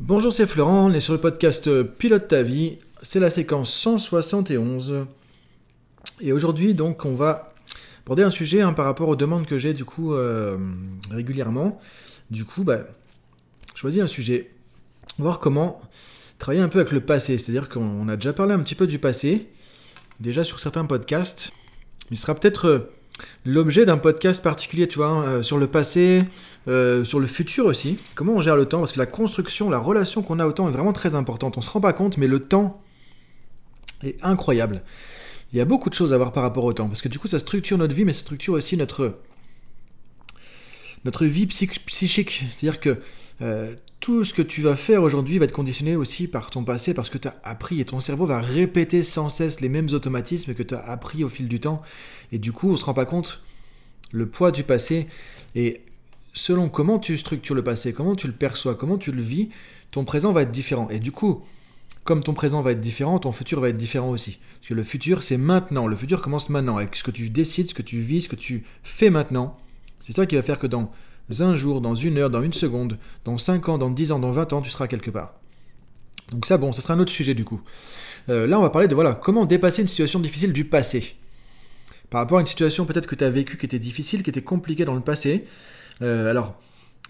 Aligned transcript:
Bonjour, 0.00 0.32
c'est 0.32 0.46
Florent, 0.46 0.86
on 0.86 0.92
est 0.92 1.00
sur 1.00 1.12
le 1.12 1.18
podcast 1.18 1.82
Pilote 1.82 2.28
ta 2.28 2.42
vie, 2.42 2.78
c'est 3.02 3.18
la 3.18 3.30
séquence 3.30 3.74
171. 3.74 5.06
Et 6.20 6.30
aujourd'hui, 6.30 6.72
donc, 6.72 7.04
on 7.04 7.10
va 7.10 7.52
aborder 8.06 8.22
un 8.22 8.30
sujet 8.30 8.62
hein, 8.62 8.74
par 8.74 8.84
rapport 8.84 9.08
aux 9.08 9.16
demandes 9.16 9.44
que 9.44 9.58
j'ai 9.58 9.74
du 9.74 9.84
coup 9.84 10.14
euh, 10.14 10.56
régulièrement. 11.10 11.80
Du 12.30 12.44
coup, 12.44 12.62
bah, 12.62 12.82
choisis 13.74 14.00
un 14.00 14.06
sujet. 14.06 14.52
Voir 15.18 15.40
comment 15.40 15.80
travailler 16.38 16.62
un 16.62 16.68
peu 16.68 16.78
avec 16.78 16.92
le 16.92 17.00
passé. 17.00 17.36
C'est-à-dire 17.36 17.68
qu'on 17.68 18.08
a 18.08 18.14
déjà 18.14 18.32
parlé 18.32 18.52
un 18.52 18.60
petit 18.60 18.76
peu 18.76 18.86
du 18.86 19.00
passé, 19.00 19.48
déjà 20.20 20.44
sur 20.44 20.60
certains 20.60 20.84
podcasts. 20.84 21.50
Il 22.12 22.18
sera 22.18 22.36
peut-être 22.36 22.66
euh, 22.68 22.92
l'objet 23.44 23.84
d'un 23.84 23.98
podcast 23.98 24.42
particulier, 24.42 24.88
tu 24.88 24.98
vois, 24.98 25.08
hein, 25.08 25.24
euh, 25.24 25.42
sur 25.42 25.58
le 25.58 25.66
passé, 25.66 26.24
euh, 26.68 27.04
sur 27.04 27.20
le 27.20 27.26
futur 27.26 27.66
aussi. 27.66 27.98
Comment 28.14 28.34
on 28.34 28.40
gère 28.40 28.56
le 28.56 28.66
temps? 28.66 28.78
Parce 28.78 28.92
que 28.92 28.98
la 28.98 29.06
construction, 29.06 29.70
la 29.70 29.78
relation 29.78 30.22
qu'on 30.22 30.38
a 30.38 30.46
au 30.46 30.52
temps 30.52 30.68
est 30.68 30.72
vraiment 30.72 30.92
très 30.92 31.14
importante. 31.14 31.56
On 31.58 31.60
se 31.60 31.70
rend 31.70 31.80
pas 31.80 31.92
compte, 31.92 32.18
mais 32.18 32.26
le 32.26 32.40
temps 32.40 32.82
est 34.02 34.22
incroyable. 34.22 34.82
Il 35.52 35.58
y 35.58 35.60
a 35.60 35.64
beaucoup 35.64 35.88
de 35.88 35.94
choses 35.94 36.12
à 36.12 36.16
voir 36.18 36.32
par 36.32 36.42
rapport 36.42 36.64
au 36.64 36.72
temps, 36.72 36.88
parce 36.88 37.00
que 37.00 37.08
du 37.08 37.18
coup, 37.18 37.28
ça 37.28 37.38
structure 37.38 37.78
notre 37.78 37.94
vie, 37.94 38.04
mais 38.04 38.12
ça 38.12 38.20
structure 38.20 38.54
aussi 38.54 38.76
notre 38.76 39.18
notre 41.04 41.26
vie 41.26 41.46
psychique. 41.46 42.44
C'est-à-dire 42.50 42.80
que 42.80 42.98
euh, 43.40 43.74
tout 44.08 44.24
ce 44.24 44.32
que 44.32 44.40
tu 44.40 44.62
vas 44.62 44.74
faire 44.74 45.02
aujourd'hui 45.02 45.36
va 45.36 45.44
être 45.44 45.52
conditionné 45.52 45.94
aussi 45.94 46.28
par 46.28 46.48
ton 46.48 46.64
passé, 46.64 46.94
parce 46.94 47.10
que 47.10 47.18
tu 47.18 47.28
as 47.28 47.38
appris, 47.44 47.78
et 47.78 47.84
ton 47.84 48.00
cerveau 48.00 48.24
va 48.24 48.40
répéter 48.40 49.02
sans 49.02 49.28
cesse 49.28 49.60
les 49.60 49.68
mêmes 49.68 49.88
automatismes 49.92 50.54
que 50.54 50.62
tu 50.62 50.74
as 50.74 50.80
appris 50.80 51.24
au 51.24 51.28
fil 51.28 51.46
du 51.46 51.60
temps. 51.60 51.82
Et 52.32 52.38
du 52.38 52.50
coup, 52.50 52.70
on 52.70 52.78
se 52.78 52.86
rend 52.86 52.94
pas 52.94 53.04
compte 53.04 53.42
le 54.12 54.26
poids 54.26 54.50
du 54.50 54.64
passé. 54.64 55.08
Et 55.54 55.82
selon 56.32 56.70
comment 56.70 56.98
tu 56.98 57.18
structures 57.18 57.54
le 57.54 57.62
passé, 57.62 57.92
comment 57.92 58.14
tu 58.14 58.28
le 58.28 58.32
perçois, 58.32 58.76
comment 58.76 58.96
tu 58.96 59.12
le 59.12 59.20
vis, 59.20 59.50
ton 59.90 60.06
présent 60.06 60.32
va 60.32 60.40
être 60.40 60.52
différent. 60.52 60.88
Et 60.88 61.00
du 61.00 61.12
coup, 61.12 61.42
comme 62.04 62.22
ton 62.22 62.32
présent 62.32 62.62
va 62.62 62.72
être 62.72 62.80
différent, 62.80 63.18
ton 63.18 63.32
futur 63.32 63.60
va 63.60 63.68
être 63.68 63.76
différent 63.76 64.08
aussi. 64.08 64.38
Parce 64.60 64.68
que 64.68 64.74
le 64.74 64.84
futur, 64.84 65.22
c'est 65.22 65.36
maintenant. 65.36 65.86
Le 65.86 65.96
futur 65.96 66.22
commence 66.22 66.48
maintenant, 66.48 66.78
avec 66.78 66.96
ce 66.96 67.04
que 67.04 67.10
tu 67.10 67.28
décides, 67.28 67.66
ce 67.66 67.74
que 67.74 67.82
tu 67.82 68.00
vis, 68.00 68.22
ce 68.22 68.30
que 68.30 68.36
tu 68.36 68.64
fais 68.82 69.10
maintenant. 69.10 69.58
C'est 70.00 70.14
ça 70.14 70.24
qui 70.24 70.36
va 70.36 70.42
faire 70.42 70.58
que 70.58 70.66
dans 70.66 70.90
un 71.40 71.56
jour, 71.56 71.80
dans 71.80 71.94
une 71.94 72.18
heure, 72.18 72.30
dans 72.30 72.42
une 72.42 72.52
seconde, 72.52 72.98
dans 73.24 73.38
5 73.38 73.68
ans, 73.68 73.78
dans 73.78 73.90
10 73.90 74.12
ans, 74.12 74.18
dans 74.18 74.30
20 74.30 74.52
ans, 74.52 74.62
tu 74.62 74.70
seras 74.70 74.86
quelque 74.86 75.10
part. 75.10 75.34
Donc 76.32 76.46
ça, 76.46 76.58
bon, 76.58 76.72
ça 76.72 76.82
sera 76.82 76.94
un 76.94 77.00
autre 77.00 77.12
sujet 77.12 77.34
du 77.34 77.44
coup. 77.44 77.60
Euh, 78.28 78.46
là, 78.46 78.58
on 78.58 78.62
va 78.62 78.70
parler 78.70 78.88
de 78.88 78.94
voilà, 78.94 79.14
comment 79.14 79.46
dépasser 79.46 79.82
une 79.82 79.88
situation 79.88 80.20
difficile 80.20 80.52
du 80.52 80.64
passé. 80.64 81.16
Par 82.10 82.20
rapport 82.20 82.38
à 82.38 82.40
une 82.40 82.46
situation 82.46 82.86
peut-être 82.86 83.06
que 83.06 83.14
tu 83.14 83.24
as 83.24 83.30
vécue 83.30 83.56
qui 83.56 83.66
était 83.66 83.78
difficile, 83.78 84.22
qui 84.22 84.30
était 84.30 84.42
compliquée 84.42 84.84
dans 84.84 84.94
le 84.94 85.00
passé. 85.00 85.44
Euh, 86.02 86.30
alors, 86.30 86.58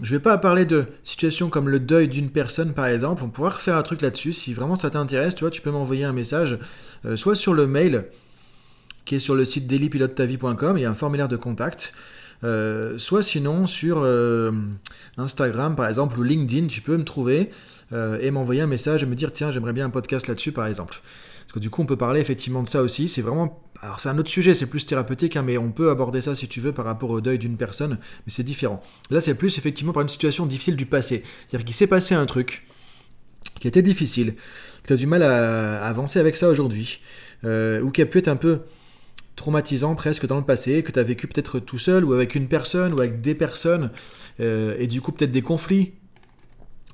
je 0.01 0.15
vais 0.15 0.23
pas 0.23 0.39
parler 0.39 0.65
de 0.65 0.87
situations 1.03 1.51
comme 1.51 1.69
le 1.69 1.81
deuil 1.81 2.09
d'une 2.09 2.31
personne 2.31 2.75
par 2.75 2.87
exemple. 2.87 3.23
On 3.25 3.29
pourra 3.29 3.51
refaire 3.51 3.77
un 3.77 3.83
truc 3.83 4.03
là-dessus. 4.03 4.33
Si 4.33 4.55
vraiment 4.55 4.77
ça 4.77 4.91
t'intéresse, 4.91 5.35
tu 5.35 5.43
vois, 5.43 5.51
tu 5.51 5.61
peux 5.61 5.71
m'envoyer 5.71 6.05
un 6.05 6.13
message, 6.13 6.59
euh, 7.05 7.17
soit 7.17 7.35
sur 7.35 7.55
le 7.55 7.67
mail 7.67 8.07
qui 9.05 9.15
est 9.17 9.19
sur 9.19 9.35
le 9.35 9.45
site 9.45 9.67
dailypilotetavie.com, 9.67 10.77
il 10.77 10.83
y 10.83 10.85
a 10.85 10.91
un 10.91 10.95
formulaire 10.95 11.29
de 11.29 11.37
contact. 11.37 11.95
Euh, 12.45 12.99
soit 12.99 13.23
sinon 13.23 13.67
sur 13.67 13.99
euh, 14.03 14.53
Instagram 15.17 15.75
par 15.75 15.89
exemple 15.89 16.19
ou 16.19 16.23
LinkedIn, 16.23 16.69
tu 16.69 16.81
peux 16.81 16.97
me 16.97 17.05
trouver 17.05 17.51
euh, 17.93 18.19
et 18.21 18.31
m'envoyer 18.31 18.61
un 18.61 18.67
message 18.67 19.03
et 19.03 19.07
me 19.07 19.15
dire 19.15 19.33
tiens 19.33 19.51
j'aimerais 19.51 19.73
bien 19.73 19.87
un 19.87 19.91
podcast 19.91 20.29
là-dessus 20.29 20.53
par 20.53 20.67
exemple. 20.67 21.01
Parce 21.43 21.53
que 21.55 21.59
du 21.59 21.71
coup 21.71 21.83
on 21.83 21.87
peut 21.87 21.97
parler 21.97 22.21
effectivement 22.21 22.63
de 22.63 22.69
ça 22.69 22.83
aussi. 22.83 23.09
C'est 23.09 23.23
vraiment 23.23 23.63
alors 23.81 24.01
c'est 24.01 24.09
un 24.09 24.19
autre 24.19 24.31
sujet, 24.31 24.55
c'est 24.55 24.67
plus 24.67 24.87
thérapeutique, 24.87 25.37
hein, 25.37 25.43
mais 25.43 25.59
on 25.59 25.73
peut 25.73 25.91
aborder 25.91 26.21
ça 26.21 26.35
si 26.35 26.49
tu 26.49 26.61
veux 26.61 26.73
par 26.73 26.85
rapport 26.85 27.11
au 27.11 27.21
deuil 27.21 27.39
d'une 27.39 27.57
personne, 27.57 27.99
mais 28.27 28.33
c'est 28.33 28.45
différent. 28.45 28.83
Là 29.11 29.21
c'est 29.21 29.35
plus 29.35 29.59
effectivement 29.59 29.93
par 29.93 30.03
une 30.03 30.09
situation 30.09 30.47
difficile 30.47 30.77
du 30.77 30.87
passé. 30.87 31.25
C'est-à-dire 31.49 31.65
qu'il 31.65 31.75
s'est 31.75 31.87
passé 31.87 32.15
un 32.15 32.27
truc 32.27 32.67
qui 33.61 33.67
était 33.67 33.83
difficile, 33.83 34.35
que 34.83 34.89
tu 34.89 34.93
as 34.93 34.97
du 34.97 35.07
mal 35.07 35.23
à, 35.23 35.85
avancer 35.85 36.21
avec 36.21 36.37
ça 36.37 36.49
aujourd'hui, 36.49 37.01
ou 37.45 37.91
qui 37.91 38.03
a 38.03 38.07
pu 38.07 38.19
être 38.19 38.29
un 38.29 38.37
peu 38.37 38.61
traumatisant 39.39 39.95
presque 39.95 40.27
dans 40.27 40.37
le 40.37 40.45
passé, 40.45 40.83
que 40.83 40.93
tu 40.93 40.99
as 40.99 41.03
vécu 41.03 41.27
peut-être 41.27 41.61
tout 41.61 41.79
seul 41.79 42.05
ou 42.05 42.13
avec 42.13 42.35
une 42.35 42.49
personne 42.49 42.93
ou 42.93 43.01
avec 43.01 43.23
des 43.23 43.35
personnes, 43.35 43.91
euh, 44.41 44.77
et 44.79 44.87
du 44.87 45.01
coup 45.01 45.13
peut-être 45.13 45.31
des 45.31 45.43
conflits 45.43 45.93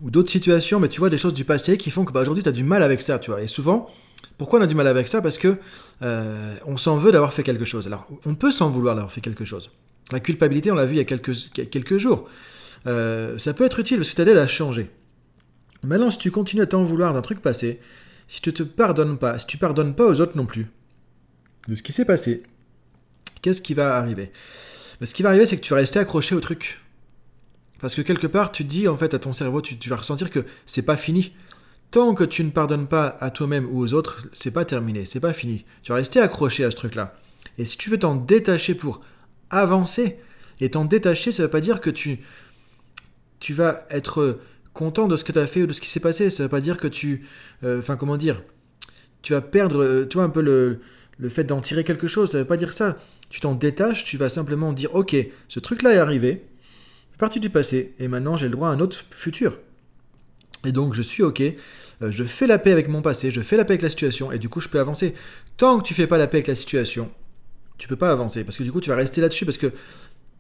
ou 0.02 0.10
d'autres 0.10 0.30
situations, 0.30 0.78
mais 0.78 0.88
tu 0.88 1.00
vois 1.00 1.10
des 1.10 1.18
choses 1.18 1.34
du 1.34 1.44
passé 1.44 1.76
qui 1.78 1.90
font 1.90 2.04
que 2.04 2.12
bah, 2.12 2.20
aujourd'hui 2.20 2.42
tu 2.42 2.48
as 2.48 2.52
du 2.52 2.62
mal 2.62 2.82
avec 2.82 3.00
ça, 3.00 3.18
tu 3.18 3.30
vois. 3.30 3.42
Et 3.42 3.46
souvent, 3.46 3.88
pourquoi 4.38 4.60
on 4.60 4.62
a 4.62 4.66
du 4.66 4.74
mal 4.74 4.86
avec 4.86 5.08
ça? 5.08 5.22
Parce 5.22 5.38
que 5.38 5.56
euh, 6.02 6.56
on 6.66 6.76
s'en 6.76 6.96
veut 6.96 7.12
d'avoir 7.12 7.32
fait 7.32 7.42
quelque 7.42 7.64
chose. 7.64 7.86
Alors 7.86 8.06
on 8.24 8.34
peut 8.34 8.50
s'en 8.50 8.68
vouloir 8.68 8.94
d'avoir 8.94 9.12
fait 9.12 9.20
quelque 9.20 9.44
chose. 9.44 9.70
La 10.12 10.20
culpabilité, 10.20 10.70
on 10.70 10.74
l'a 10.74 10.84
vu 10.84 10.94
il 10.94 10.98
y 10.98 11.00
a 11.00 11.04
quelques, 11.04 11.96
jours. 11.96 12.28
Euh, 12.86 13.38
ça 13.38 13.54
peut 13.54 13.64
être 13.64 13.80
utile 13.80 13.96
parce 13.96 14.10
que 14.10 14.16
t'aide 14.16 14.36
à 14.36 14.46
changer. 14.46 14.90
Maintenant, 15.82 16.10
si 16.10 16.18
tu 16.18 16.30
continues 16.30 16.62
à 16.62 16.66
t'en 16.66 16.84
vouloir 16.84 17.14
d'un 17.14 17.22
truc 17.22 17.40
passé, 17.40 17.80
si 18.28 18.42
tu 18.42 18.52
te 18.52 18.62
pardonnes 18.62 19.18
pas, 19.18 19.38
si 19.38 19.46
tu 19.46 19.56
pardonnes 19.56 19.94
pas 19.94 20.06
aux 20.06 20.20
autres 20.20 20.36
non 20.36 20.46
plus, 20.46 20.66
de 21.68 21.74
ce 21.74 21.82
qui 21.82 21.92
s'est 21.92 22.04
passé, 22.04 22.42
qu'est-ce 23.42 23.62
qui 23.62 23.74
va 23.74 23.96
arriver? 23.96 24.30
Bah, 25.00 25.06
Ce 25.06 25.14
qui 25.14 25.22
va 25.22 25.30
arriver, 25.30 25.46
c'est 25.46 25.56
que 25.56 25.62
tu 25.62 25.70
vas 25.70 25.78
rester 25.78 25.98
accroché 25.98 26.34
au 26.34 26.40
truc. 26.40 26.80
Parce 27.80 27.94
que 27.94 28.02
quelque 28.02 28.26
part, 28.26 28.52
tu 28.52 28.64
dis 28.64 28.88
en 28.88 28.96
fait 28.96 29.14
à 29.14 29.18
ton 29.18 29.32
cerveau, 29.32 29.60
tu, 29.60 29.88
vas 29.88 29.96
ressentir 29.96 30.30
que 30.30 30.44
c'est 30.66 30.86
pas 30.86 30.96
fini. 30.96 31.34
Tant 31.90 32.14
que 32.14 32.24
tu 32.24 32.42
ne 32.42 32.50
pardonnes 32.50 32.88
pas 32.88 33.16
à 33.20 33.30
toi-même 33.30 33.68
ou 33.70 33.80
aux 33.80 33.94
autres, 33.94 34.26
c'est 34.32 34.50
pas 34.50 34.64
terminé, 34.64 35.06
c'est 35.06 35.20
pas 35.20 35.32
fini. 35.32 35.64
Tu 35.82 35.92
vas 35.92 35.96
rester 35.96 36.20
accroché 36.20 36.64
à 36.64 36.70
ce 36.70 36.76
truc-là. 36.76 37.12
Et 37.58 37.64
si 37.64 37.76
tu 37.76 37.90
veux 37.90 37.98
t'en 37.98 38.16
détacher 38.16 38.74
pour 38.74 39.00
avancer, 39.50 40.18
et 40.60 40.70
t'en 40.70 40.84
détacher, 40.84 41.32
ça 41.32 41.44
veut 41.44 41.50
pas 41.50 41.60
dire 41.60 41.80
que 41.80 41.90
tu, 41.90 42.20
tu 43.40 43.54
vas 43.54 43.86
être 43.90 44.40
content 44.72 45.06
de 45.08 45.16
ce 45.16 45.24
que 45.24 45.32
tu 45.32 45.38
as 45.38 45.46
fait 45.46 45.62
ou 45.62 45.66
de 45.66 45.72
ce 45.72 45.80
qui 45.80 45.88
s'est 45.88 46.00
passé. 46.00 46.30
Ça 46.30 46.44
veut 46.44 46.48
pas 46.48 46.60
dire 46.60 46.76
que 46.76 46.88
tu. 46.88 47.26
Euh, 47.62 47.78
enfin, 47.78 47.96
comment 47.96 48.16
dire? 48.16 48.42
Tu 49.22 49.32
vas 49.32 49.40
perdre, 49.40 49.82
euh, 49.82 50.06
tu 50.08 50.16
vois, 50.16 50.24
un 50.24 50.30
peu 50.30 50.42
le, 50.42 50.80
le 51.18 51.28
fait 51.28 51.44
d'en 51.44 51.60
tirer 51.60 51.84
quelque 51.84 52.08
chose, 52.08 52.32
ça 52.32 52.38
ne 52.38 52.42
veut 52.42 52.48
pas 52.48 52.56
dire 52.56 52.72
ça. 52.72 52.98
Tu 53.30 53.40
t'en 53.40 53.54
détaches, 53.54 54.04
tu 54.04 54.16
vas 54.16 54.28
simplement 54.28 54.72
dire 54.72 54.94
ok, 54.94 55.16
ce 55.48 55.60
truc-là 55.60 55.94
est 55.94 55.98
arrivé, 55.98 56.44
fait 57.10 57.18
partie 57.18 57.40
du 57.40 57.50
passé, 57.50 57.94
et 57.98 58.08
maintenant 58.08 58.36
j'ai 58.36 58.46
le 58.46 58.52
droit 58.52 58.68
à 58.68 58.72
un 58.72 58.80
autre 58.80 59.04
futur. 59.10 59.58
Et 60.64 60.72
donc 60.72 60.94
je 60.94 61.02
suis 61.02 61.22
ok, 61.22 61.40
euh, 61.40 62.10
je 62.10 62.24
fais 62.24 62.46
la 62.46 62.58
paix 62.58 62.72
avec 62.72 62.88
mon 62.88 63.02
passé, 63.02 63.30
je 63.30 63.40
fais 63.40 63.56
la 63.56 63.64
paix 63.64 63.72
avec 63.72 63.82
la 63.82 63.90
situation, 63.90 64.32
et 64.32 64.38
du 64.38 64.48
coup 64.48 64.60
je 64.60 64.68
peux 64.68 64.80
avancer. 64.80 65.14
Tant 65.56 65.78
que 65.78 65.84
tu 65.86 65.94
fais 65.94 66.06
pas 66.06 66.18
la 66.18 66.26
paix 66.26 66.38
avec 66.38 66.48
la 66.48 66.54
situation, 66.54 67.10
tu 67.78 67.88
peux 67.88 67.96
pas 67.96 68.10
avancer, 68.10 68.44
parce 68.44 68.56
que 68.56 68.62
du 68.62 68.72
coup 68.72 68.80
tu 68.80 68.90
vas 68.90 68.96
rester 68.96 69.20
là-dessus, 69.20 69.44
parce 69.44 69.58
que 69.58 69.72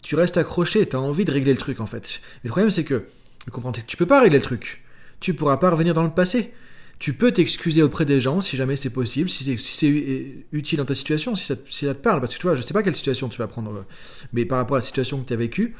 tu 0.02 0.16
restes 0.16 0.36
accroché, 0.36 0.86
tu 0.86 0.96
as 0.96 1.00
envie 1.00 1.24
de 1.24 1.32
régler 1.32 1.52
le 1.52 1.58
truc 1.58 1.80
en 1.80 1.86
fait. 1.86 2.20
Mais 2.42 2.48
le 2.48 2.50
problème 2.50 2.70
c'est 2.70 2.84
que, 2.84 3.06
comprends, 3.50 3.72
tu 3.72 3.96
peux 3.96 4.06
pas 4.06 4.20
régler 4.20 4.38
le 4.38 4.44
truc. 4.44 4.82
Tu 5.20 5.32
pourras 5.32 5.56
pas 5.56 5.70
revenir 5.70 5.94
dans 5.94 6.02
le 6.02 6.10
passé. 6.10 6.52
Tu 6.98 7.12
peux 7.12 7.32
t'excuser 7.32 7.82
auprès 7.82 8.04
des 8.04 8.20
gens 8.20 8.40
si 8.40 8.56
jamais 8.56 8.76
c'est 8.76 8.90
possible, 8.90 9.28
si 9.28 9.58
c'est 9.58 10.46
utile 10.52 10.78
dans 10.78 10.84
ta 10.84 10.94
situation, 10.94 11.34
si 11.34 11.46
ça, 11.46 11.56
te 11.56 11.92
parle. 11.94 12.20
Parce 12.20 12.34
que 12.34 12.38
tu 12.38 12.46
vois, 12.46 12.54
je 12.54 12.62
sais 12.62 12.74
pas 12.74 12.82
quelle 12.82 12.96
situation 12.96 13.28
tu 13.28 13.38
vas 13.38 13.48
prendre, 13.48 13.72
euh, 13.72 13.82
mais 14.32 14.44
par 14.44 14.58
rapport 14.58 14.76
à 14.76 14.78
la 14.78 14.84
situation 14.84 15.20
que 15.20 15.26
tu 15.26 15.32
as 15.32 15.36
vécue, 15.36 15.74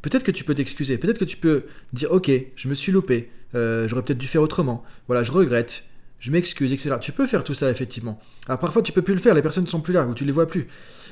peut-être 0.00 0.22
que 0.22 0.30
tu 0.30 0.44
peux 0.44 0.54
t'excuser, 0.54 0.98
peut-être 0.98 1.18
que 1.18 1.24
tu 1.24 1.36
peux 1.36 1.64
dire 1.92 2.10
Ok, 2.12 2.30
je 2.56 2.68
me 2.68 2.74
suis 2.74 2.92
loupé, 2.92 3.30
euh, 3.54 3.86
j'aurais 3.88 4.02
peut-être 4.02 4.18
dû 4.18 4.26
faire 4.26 4.42
autrement, 4.42 4.82
voilà, 5.06 5.22
je 5.22 5.32
regrette, 5.32 5.84
je 6.18 6.30
m'excuse, 6.30 6.72
etc. 6.72 6.96
Tu 7.00 7.12
peux 7.12 7.26
faire 7.26 7.44
tout 7.44 7.54
ça, 7.54 7.70
effectivement. 7.70 8.20
Alors 8.46 8.60
parfois, 8.60 8.80
tu 8.82 8.92
peux 8.92 9.02
plus 9.02 9.14
le 9.14 9.20
faire, 9.20 9.34
les 9.34 9.42
personnes 9.42 9.64
ne 9.64 9.68
sont 9.68 9.80
plus 9.80 9.92
là, 9.92 10.06
ou 10.06 10.14
tu 10.14 10.24
les 10.24 10.32
vois 10.32 10.46
plus. 10.46 10.68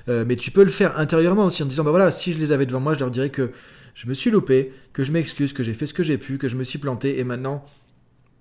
Euh, 0.08 0.24
mais 0.26 0.36
tu 0.36 0.50
peux 0.50 0.64
le 0.64 0.70
faire 0.70 0.98
intérieurement 0.98 1.46
aussi, 1.46 1.62
en 1.62 1.66
disant 1.66 1.84
Bah 1.84 1.90
voilà, 1.90 2.10
si 2.10 2.32
je 2.32 2.38
les 2.38 2.52
avais 2.52 2.64
devant 2.64 2.80
moi, 2.80 2.94
je 2.94 3.00
leur 3.00 3.10
dirais 3.10 3.30
que 3.30 3.50
je 3.94 4.06
me 4.06 4.14
suis 4.14 4.30
loupé, 4.30 4.72
que 4.92 5.04
je 5.04 5.12
m'excuse, 5.12 5.52
que 5.52 5.62
j'ai 5.62 5.74
fait 5.74 5.86
ce 5.86 5.94
que 5.94 6.02
j'ai 6.02 6.16
pu, 6.16 6.38
que 6.38 6.48
je 6.48 6.56
me 6.56 6.64
suis 6.64 6.78
planté, 6.78 7.18
et 7.18 7.24
maintenant, 7.24 7.64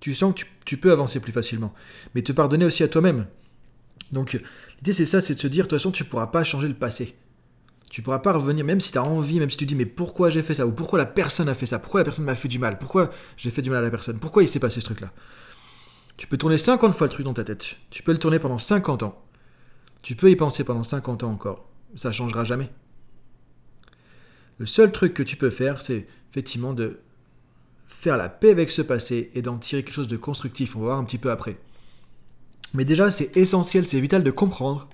tu 0.00 0.14
sens 0.14 0.34
que 0.34 0.42
tu, 0.64 0.76
peux 0.76 0.92
avancer 0.92 1.20
plus 1.20 1.32
facilement. 1.32 1.74
Mais 2.14 2.22
te 2.22 2.32
pardonner 2.32 2.64
aussi 2.64 2.82
à 2.82 2.88
toi-même. 2.88 3.26
Donc 4.12 4.32
l'idée 4.78 4.92
c'est 4.92 5.06
ça, 5.06 5.20
c'est 5.20 5.34
de 5.34 5.40
se 5.40 5.46
dire, 5.46 5.64
de 5.64 5.70
toute 5.70 5.78
façon, 5.78 5.92
tu 5.92 6.02
ne 6.02 6.08
pourras 6.08 6.28
pas 6.28 6.42
changer 6.42 6.68
le 6.68 6.74
passé. 6.74 7.14
Tu 7.90 8.00
ne 8.00 8.04
pourras 8.04 8.20
pas 8.20 8.32
revenir, 8.32 8.64
même 8.64 8.80
si 8.80 8.92
tu 8.92 8.98
as 8.98 9.04
envie, 9.04 9.40
même 9.40 9.50
si 9.50 9.56
tu 9.56 9.66
dis, 9.66 9.74
mais 9.74 9.86
pourquoi 9.86 10.30
j'ai 10.30 10.42
fait 10.42 10.54
ça? 10.54 10.66
Ou 10.66 10.72
pourquoi 10.72 10.98
la 10.98 11.06
personne 11.06 11.48
a 11.48 11.54
fait 11.54 11.66
ça? 11.66 11.78
Pourquoi 11.78 12.00
la 12.00 12.04
personne 12.04 12.24
m'a 12.24 12.36
fait 12.36 12.48
du 12.48 12.58
mal? 12.58 12.78
Pourquoi 12.78 13.10
j'ai 13.36 13.50
fait 13.50 13.62
du 13.62 13.70
mal 13.70 13.80
à 13.80 13.82
la 13.82 13.90
personne? 13.90 14.20
Pourquoi 14.20 14.42
il 14.42 14.48
s'est 14.48 14.60
passé 14.60 14.80
ce 14.80 14.84
truc-là? 14.86 15.12
Tu 16.16 16.26
peux 16.26 16.36
tourner 16.36 16.58
50 16.58 16.94
fois 16.94 17.06
le 17.08 17.12
truc 17.12 17.24
dans 17.24 17.34
ta 17.34 17.44
tête. 17.44 17.76
Tu 17.90 18.02
peux 18.02 18.12
le 18.12 18.18
tourner 18.18 18.38
pendant 18.38 18.58
50 18.58 19.02
ans. 19.02 19.20
Tu 20.02 20.14
peux 20.14 20.30
y 20.30 20.36
penser 20.36 20.64
pendant 20.64 20.84
50 20.84 21.24
ans 21.24 21.30
encore. 21.30 21.68
Ça 21.96 22.12
changera 22.12 22.44
jamais. 22.44 22.70
Le 24.58 24.66
seul 24.66 24.92
truc 24.92 25.14
que 25.14 25.22
tu 25.22 25.36
peux 25.36 25.50
faire, 25.50 25.82
c'est 25.82 26.06
effectivement 26.30 26.74
de 26.74 27.00
faire 27.90 28.16
la 28.16 28.28
paix 28.28 28.50
avec 28.50 28.70
ce 28.70 28.82
passé 28.82 29.30
et 29.34 29.42
d'en 29.42 29.58
tirer 29.58 29.82
quelque 29.82 29.94
chose 29.94 30.08
de 30.08 30.16
constructif. 30.16 30.76
On 30.76 30.80
va 30.80 30.86
voir 30.86 30.98
un 30.98 31.04
petit 31.04 31.18
peu 31.18 31.30
après. 31.30 31.58
Mais 32.72 32.84
déjà, 32.84 33.10
c'est 33.10 33.36
essentiel, 33.36 33.86
c'est 33.86 34.00
vital 34.00 34.22
de 34.22 34.30
comprendre 34.30 34.88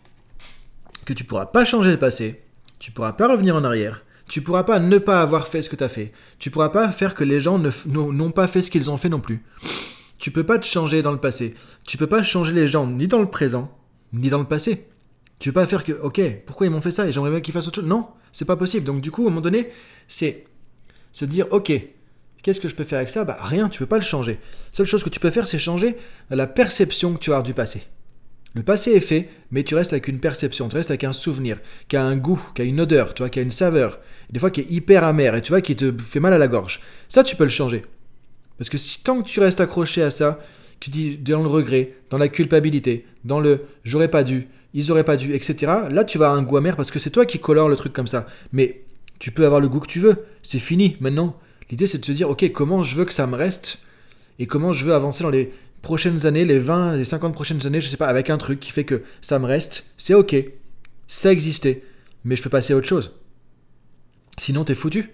que 1.05 1.13
tu 1.13 1.23
pourras 1.23 1.47
pas 1.47 1.65
changer 1.65 1.91
le 1.91 1.99
passé, 1.99 2.43
tu 2.79 2.91
pourras 2.91 3.13
pas 3.13 3.29
revenir 3.29 3.55
en 3.55 3.65
arrière, 3.65 4.03
tu 4.29 4.41
pourras 4.41 4.65
pas 4.65 4.81
ne 4.81 4.99
pas 4.99 5.23
avoir 5.23 5.47
fait 5.47 5.63
ce 5.63 5.69
que 5.69 5.77
tu 5.77 5.85
as 5.85 5.89
fait, 5.89 6.13
tu 6.39 6.51
pourras 6.51 6.71
pas 6.71 6.91
faire 6.91 7.15
que 7.15 7.23
les 7.23 7.41
gens 7.41 7.61
n'ont 7.87 8.33
pas 8.33 8.49
fait 8.49 8.63
ce 8.63 8.71
qu'ils 8.71 8.91
ont 8.91 8.97
fait 8.97 9.11
non 9.11 9.21
plus. 9.21 9.45
Tu 10.19 10.31
peux 10.31 10.45
pas 10.45 10.59
te 10.59 10.67
changer 10.67 11.03
dans 11.03 11.13
le 11.13 11.21
passé, 11.21 11.55
tu 11.85 11.99
peux 11.99 12.07
pas 12.09 12.23
changer 12.23 12.55
les 12.55 12.67
gens 12.67 12.87
ni 12.87 13.07
dans 13.07 13.21
le 13.21 13.31
présent, 13.31 13.71
ni 14.13 14.31
dans 14.31 14.41
le 14.41 14.49
passé. 14.49 14.89
Tu 15.39 15.53
peux 15.53 15.61
pas 15.61 15.67
faire 15.67 15.85
que, 15.85 15.93
ok, 15.93 16.21
pourquoi 16.47 16.67
ils 16.67 16.71
m'ont 16.71 16.81
fait 16.81 16.91
ça 16.91 17.07
et 17.07 17.13
j'aimerais 17.13 17.31
bien 17.31 17.41
qu'ils 17.41 17.53
fassent 17.53 17.69
autre 17.69 17.83
chose? 17.83 17.89
Non, 17.89 18.09
c'est 18.33 18.47
pas 18.47 18.57
possible. 18.57 18.87
Donc 18.87 19.03
du 19.03 19.11
coup, 19.11 19.25
à 19.25 19.27
un 19.27 19.29
moment 19.29 19.43
donné, 19.43 19.69
c'est 20.09 20.47
se 21.13 21.27
dire, 21.27 21.47
ok, 21.51 21.73
Qu'est-ce 22.47 22.61
que 22.61 22.69
je 22.69 22.77
peux 22.77 22.85
faire 22.85 22.99
avec 22.99 23.11
ça 23.11 23.25
Bah 23.25 23.39
rien, 23.41 23.69
tu 23.69 23.81
peux 23.81 23.87
pas 23.87 23.97
le 23.97 24.05
changer. 24.05 24.39
seule 24.71 24.87
chose 24.87 25.03
que 25.03 25.09
tu 25.09 25.19
peux 25.19 25.33
faire, 25.33 25.49
c'est 25.49 25.59
changer 25.59 25.97
la 26.31 26.47
perception 26.47 27.15
que 27.15 27.19
tu 27.19 27.33
as 27.33 27.43
du 27.43 27.55
passé. 27.55 27.83
Le 28.55 28.63
passé 28.63 28.93
est 28.93 29.01
fait, 29.01 29.29
mais 29.51 29.65
tu 29.65 29.75
restes 29.75 29.93
avec 29.93 30.07
une 30.07 30.21
perception, 30.21 30.69
tu 30.69 30.77
restes 30.77 30.93
avec 30.93 31.03
un 31.03 31.13
souvenir, 31.13 31.59
qui 31.89 31.97
a 31.97 32.05
un 32.05 32.15
goût, 32.15 32.41
qui 32.55 32.63
a 32.63 32.65
une 32.65 32.81
odeur, 32.81 33.15
tu 33.15 33.25
vois, 33.25 33.31
qui 33.31 33.41
a 33.41 33.43
une 33.43 33.51
saveur, 33.51 33.99
des 34.31 34.39
fois 34.39 34.53
qui 34.53 34.61
est 34.61 34.71
hyper 34.71 35.03
amer, 35.03 35.35
et 35.35 35.43
tu 35.43 35.51
vois, 35.51 35.61
qui 35.61 35.75
te 35.75 35.93
fait 35.99 36.21
mal 36.21 36.33
à 36.35 36.39
la 36.39 36.47
gorge. 36.47 36.83
Ça, 37.09 37.25
tu 37.25 37.35
peux 37.35 37.43
le 37.43 37.51
changer. 37.51 37.85
Parce 38.59 38.71
que 38.71 38.79
si 38.79 39.03
tant 39.03 39.23
que 39.23 39.29
tu 39.29 39.41
restes 39.41 39.61
accroché 39.61 40.05
à 40.05 40.11
ça, 40.11 40.39
tu 40.79 40.91
dis 40.91 41.17
dans 41.17 41.43
le 41.43 41.49
regret, 41.49 41.95
dans 42.11 42.19
la 42.19 42.29
culpabilité, 42.29 43.07
dans 43.25 43.41
le 43.41 43.63
j'aurais 43.83 44.07
pas 44.07 44.23
dû, 44.23 44.47
ils 44.73 44.93
auraient 44.93 45.03
pas 45.03 45.17
dû, 45.17 45.35
etc., 45.35 45.73
là 45.91 46.05
tu 46.05 46.17
vas 46.17 46.27
avoir 46.27 46.41
un 46.41 46.45
goût 46.45 46.59
amer 46.59 46.77
parce 46.77 46.93
que 46.93 47.01
c'est 47.01 47.11
toi 47.11 47.27
qui 47.27 47.41
colore 47.41 47.69
le 47.69 47.75
truc 47.75 47.93
comme 47.93 48.07
ça. 48.07 48.29
Mais 48.53 48.83
tu 49.19 49.33
peux 49.33 49.47
avoir 49.47 49.61
le 49.61 49.67
goût 49.67 49.81
que 49.81 49.89
tu 49.89 49.99
veux, 49.99 50.27
c'est 50.45 50.61
fini 50.61 50.97
maintenant. 51.01 51.37
L'idée 51.71 51.87
c'est 51.87 51.99
de 51.99 52.05
se 52.05 52.13
dire, 52.13 52.31
ok, 52.31 52.51
comment 52.53 52.83
je 52.83 52.95
veux 52.95 53.05
que 53.05 53.13
ça 53.13 53.27
me 53.27 53.37
reste 53.37 53.79
et 54.39 54.47
comment 54.47 54.73
je 54.73 54.85
veux 54.85 54.95
avancer 54.95 55.23
dans 55.23 55.31
les 55.31 55.53
prochaines 55.83 56.27
années, 56.27 56.45
les 56.45 56.59
20, 56.59 56.97
les 56.97 57.05
50 57.05 57.33
prochaines 57.33 57.67
années, 57.67 57.81
je 57.81 57.89
sais 57.89 57.97
pas, 57.97 58.09
avec 58.09 58.31
un 58.31 58.39
truc 58.39 58.61
qui 58.61 58.71
fait 58.71 58.85
que 58.85 59.03
ça 59.21 59.39
me 59.39 59.47
reste, 59.47 59.87
c'est 59.97 60.15
ok, 60.15 60.37
ça 61.07 61.33
existait, 61.33 61.83
mais 62.25 62.37
je 62.37 62.43
peux 62.43 62.51
passer 62.51 62.73
à 62.73 62.77
autre 62.77 62.89
chose. 62.89 63.15
Sinon, 64.37 64.65
t'es 64.65 64.75
foutu. 64.75 65.11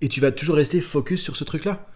Et 0.00 0.08
tu 0.08 0.20
vas 0.20 0.30
toujours 0.30 0.56
rester 0.56 0.80
focus 0.80 1.22
sur 1.22 1.36
ce 1.36 1.44
truc-là. 1.44 1.86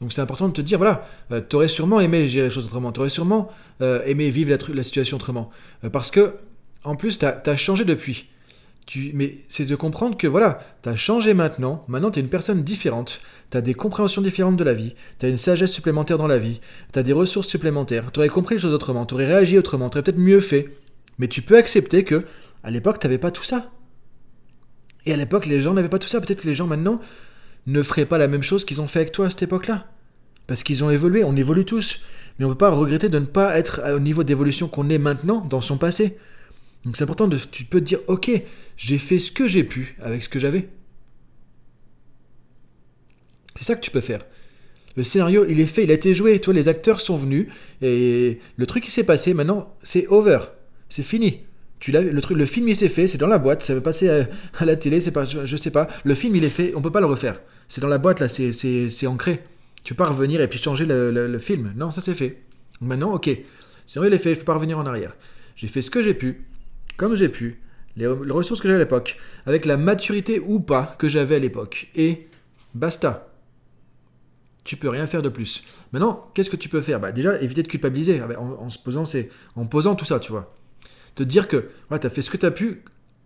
Donc 0.00 0.12
c'est 0.12 0.20
important 0.20 0.48
de 0.48 0.52
te 0.52 0.60
dire, 0.60 0.78
voilà, 0.78 1.06
euh, 1.30 1.40
tu 1.48 1.56
aurais 1.56 1.68
sûrement 1.68 2.00
aimé 2.00 2.28
gérer 2.28 2.48
les 2.48 2.54
choses 2.54 2.66
autrement, 2.66 2.92
tu 2.92 3.00
aurais 3.00 3.08
sûrement 3.08 3.50
euh, 3.80 4.02
aimé 4.04 4.28
vivre 4.28 4.54
la, 4.74 4.82
situation 4.82 5.16
autrement. 5.16 5.50
Euh, 5.84 5.90
parce 5.90 6.10
que, 6.10 6.34
en 6.82 6.96
plus, 6.96 7.18
tu 7.18 7.24
as, 7.24 7.56
changé 7.56 7.84
depuis. 7.84 8.28
Mais 9.14 9.36
c'est 9.48 9.64
de 9.64 9.76
comprendre 9.76 10.16
que, 10.16 10.26
voilà, 10.26 10.60
tu 10.82 10.88
as 10.88 10.94
changé 10.94 11.32
maintenant, 11.32 11.84
maintenant 11.88 12.10
tu 12.10 12.18
es 12.18 12.22
une 12.22 12.28
personne 12.28 12.62
différente, 12.62 13.20
tu 13.50 13.56
as 13.56 13.62
des 13.62 13.74
compréhensions 13.74 14.20
différentes 14.20 14.56
de 14.56 14.64
la 14.64 14.74
vie, 14.74 14.94
tu 15.18 15.26
as 15.26 15.28
une 15.30 15.38
sagesse 15.38 15.72
supplémentaire 15.72 16.18
dans 16.18 16.26
la 16.26 16.38
vie, 16.38 16.60
tu 16.92 16.98
as 16.98 17.02
des 17.02 17.14
ressources 17.14 17.48
supplémentaires, 17.48 18.12
tu 18.12 18.20
aurais 18.20 18.28
compris 18.28 18.56
les 18.56 18.60
choses 18.60 18.74
autrement, 18.74 19.06
tu 19.06 19.14
aurais 19.14 19.26
réagi 19.26 19.58
autrement, 19.58 19.88
tu 19.88 19.96
aurais 19.96 20.02
peut-être 20.02 20.18
mieux 20.18 20.40
fait. 20.40 20.68
Mais 21.18 21.28
tu 21.28 21.42
peux 21.42 21.56
accepter 21.56 22.04
que, 22.04 22.24
à 22.62 22.70
l'époque, 22.70 22.98
tu 22.98 23.06
n'avais 23.06 23.18
pas 23.18 23.30
tout 23.30 23.42
ça. 23.42 23.70
Et 25.06 25.12
à 25.12 25.16
l'époque, 25.16 25.46
les 25.46 25.60
gens 25.60 25.74
n'avaient 25.74 25.88
pas 25.88 25.98
tout 25.98 26.08
ça. 26.08 26.20
Peut-être 26.20 26.42
que 26.42 26.48
les 26.48 26.54
gens 26.54 26.66
maintenant 26.66 27.00
ne 27.66 27.82
feraient 27.82 28.06
pas 28.06 28.18
la 28.18 28.28
même 28.28 28.42
chose 28.42 28.64
qu'ils 28.64 28.80
ont 28.80 28.86
fait 28.86 29.00
avec 29.00 29.12
toi 29.12 29.26
à 29.26 29.30
cette 29.30 29.42
époque-là. 29.42 29.86
Parce 30.46 30.62
qu'ils 30.62 30.84
ont 30.84 30.90
évolué, 30.90 31.24
on 31.24 31.36
évolue 31.36 31.64
tous. 31.64 32.00
Mais 32.38 32.44
on 32.44 32.48
ne 32.48 32.54
peut 32.54 32.58
pas 32.58 32.70
regretter 32.70 33.08
de 33.08 33.18
ne 33.18 33.26
pas 33.26 33.56
être 33.58 33.80
au 33.94 34.00
niveau 34.00 34.24
d'évolution 34.24 34.68
qu'on 34.68 34.88
est 34.90 34.98
maintenant 34.98 35.40
dans 35.40 35.60
son 35.60 35.78
passé. 35.78 36.18
Donc 36.84 36.96
c'est 36.96 37.04
important 37.04 37.28
de 37.28 37.38
tu 37.38 37.64
peux 37.64 37.80
te 37.80 37.86
dire 37.86 38.00
ok, 38.06 38.30
j'ai 38.76 38.98
fait 38.98 39.18
ce 39.18 39.30
que 39.30 39.48
j'ai 39.48 39.64
pu 39.64 39.96
avec 40.02 40.22
ce 40.22 40.28
que 40.28 40.38
j'avais. 40.38 40.68
C'est 43.56 43.64
ça 43.64 43.76
que 43.76 43.80
tu 43.80 43.90
peux 43.90 44.00
faire. 44.00 44.24
Le 44.96 45.02
scénario, 45.02 45.44
il 45.48 45.60
est 45.60 45.66
fait, 45.66 45.84
il 45.84 45.90
a 45.90 45.94
été 45.94 46.14
joué. 46.14 46.40
Toi, 46.40 46.54
les 46.54 46.68
acteurs 46.68 47.00
sont 47.00 47.16
venus 47.16 47.48
et 47.82 48.38
le 48.56 48.66
truc 48.66 48.84
qui 48.84 48.90
s'est 48.90 49.04
passé, 49.04 49.34
maintenant, 49.34 49.74
c'est 49.82 50.06
over. 50.08 50.38
C'est 50.88 51.02
fini. 51.02 51.40
Tu 51.80 51.92
le 51.92 52.20
truc, 52.20 52.38
le 52.38 52.46
film 52.46 52.68
il 52.68 52.76
s'est 52.76 52.88
fait, 52.88 53.08
c'est 53.08 53.18
dans 53.18 53.26
la 53.26 53.36
boîte, 53.36 53.62
ça 53.62 53.74
va 53.74 53.80
passer 53.82 54.08
à, 54.08 54.26
la 54.64 54.76
télé, 54.76 55.00
c'est 55.00 55.10
pas, 55.10 55.24
je, 55.24 55.56
sais 55.56 55.70
pas. 55.70 55.88
Le 56.04 56.14
film 56.14 56.34
il 56.34 56.44
est 56.44 56.48
fait, 56.48 56.72
on 56.74 56.80
peut 56.80 56.90
pas 56.90 57.00
le 57.00 57.06
refaire. 57.06 57.40
C'est 57.68 57.82
dans 57.82 57.88
la 57.88 57.98
boîte 57.98 58.20
là, 58.20 58.28
c'est, 58.28 59.06
ancré. 59.06 59.40
Tu 59.82 59.94
peux 59.94 60.04
pas 60.04 60.10
revenir 60.10 60.40
et 60.40 60.48
puis 60.48 60.58
changer 60.58 60.86
le, 60.86 61.38
film. 61.38 61.74
Non, 61.76 61.90
ça 61.90 62.00
c'est 62.00 62.14
fait. 62.14 62.38
Maintenant, 62.80 63.12
ok, 63.12 63.28
scénario 63.84 64.12
il 64.12 64.14
est 64.14 64.18
fait, 64.18 64.34
je 64.34 64.38
peux 64.38 64.44
pas 64.46 64.54
revenir 64.54 64.78
en 64.78 64.86
arrière. 64.86 65.14
J'ai 65.56 65.68
fait 65.68 65.82
ce 65.82 65.90
que 65.90 66.02
j'ai 66.02 66.14
pu, 66.14 66.46
comme 66.96 67.14
j'ai 67.14 67.28
pu, 67.28 67.60
les, 67.96 68.06
ressources 68.06 68.60
que 68.60 68.68
j'avais 68.68 68.80
à 68.80 68.84
l'époque, 68.84 69.18
avec 69.46 69.66
la 69.66 69.76
maturité 69.76 70.40
ou 70.40 70.60
pas 70.60 70.94
que 70.98 71.08
j'avais 71.08 71.36
à 71.36 71.38
l'époque. 71.38 71.88
Et 71.94 72.26
basta. 72.74 73.28
Tu 74.64 74.76
peux 74.76 74.88
rien 74.88 75.06
faire 75.06 75.22
de 75.22 75.28
plus. 75.28 75.62
Maintenant, 75.92 76.30
qu'est-ce 76.34 76.50
que 76.50 76.56
tu 76.56 76.68
peux 76.68 76.80
faire? 76.80 76.98
Bah, 76.98 77.12
Déjà, 77.12 77.40
éviter 77.40 77.62
de 77.62 77.68
culpabiliser 77.68 78.22
en, 78.22 78.70
se 78.70 78.78
posant, 78.78 79.04
c'est, 79.04 79.30
en 79.56 79.66
posant 79.66 79.94
tout 79.94 80.06
ça, 80.06 80.18
tu 80.18 80.32
vois. 80.32 80.54
Te 81.14 81.22
dire 81.22 81.48
que 81.48 81.68
tu 81.90 82.06
as 82.06 82.10
fait 82.10 82.22
ce 82.22 82.30
que 82.30 82.36
tu 82.36 82.46
as 82.46 82.50
pu 82.50 82.82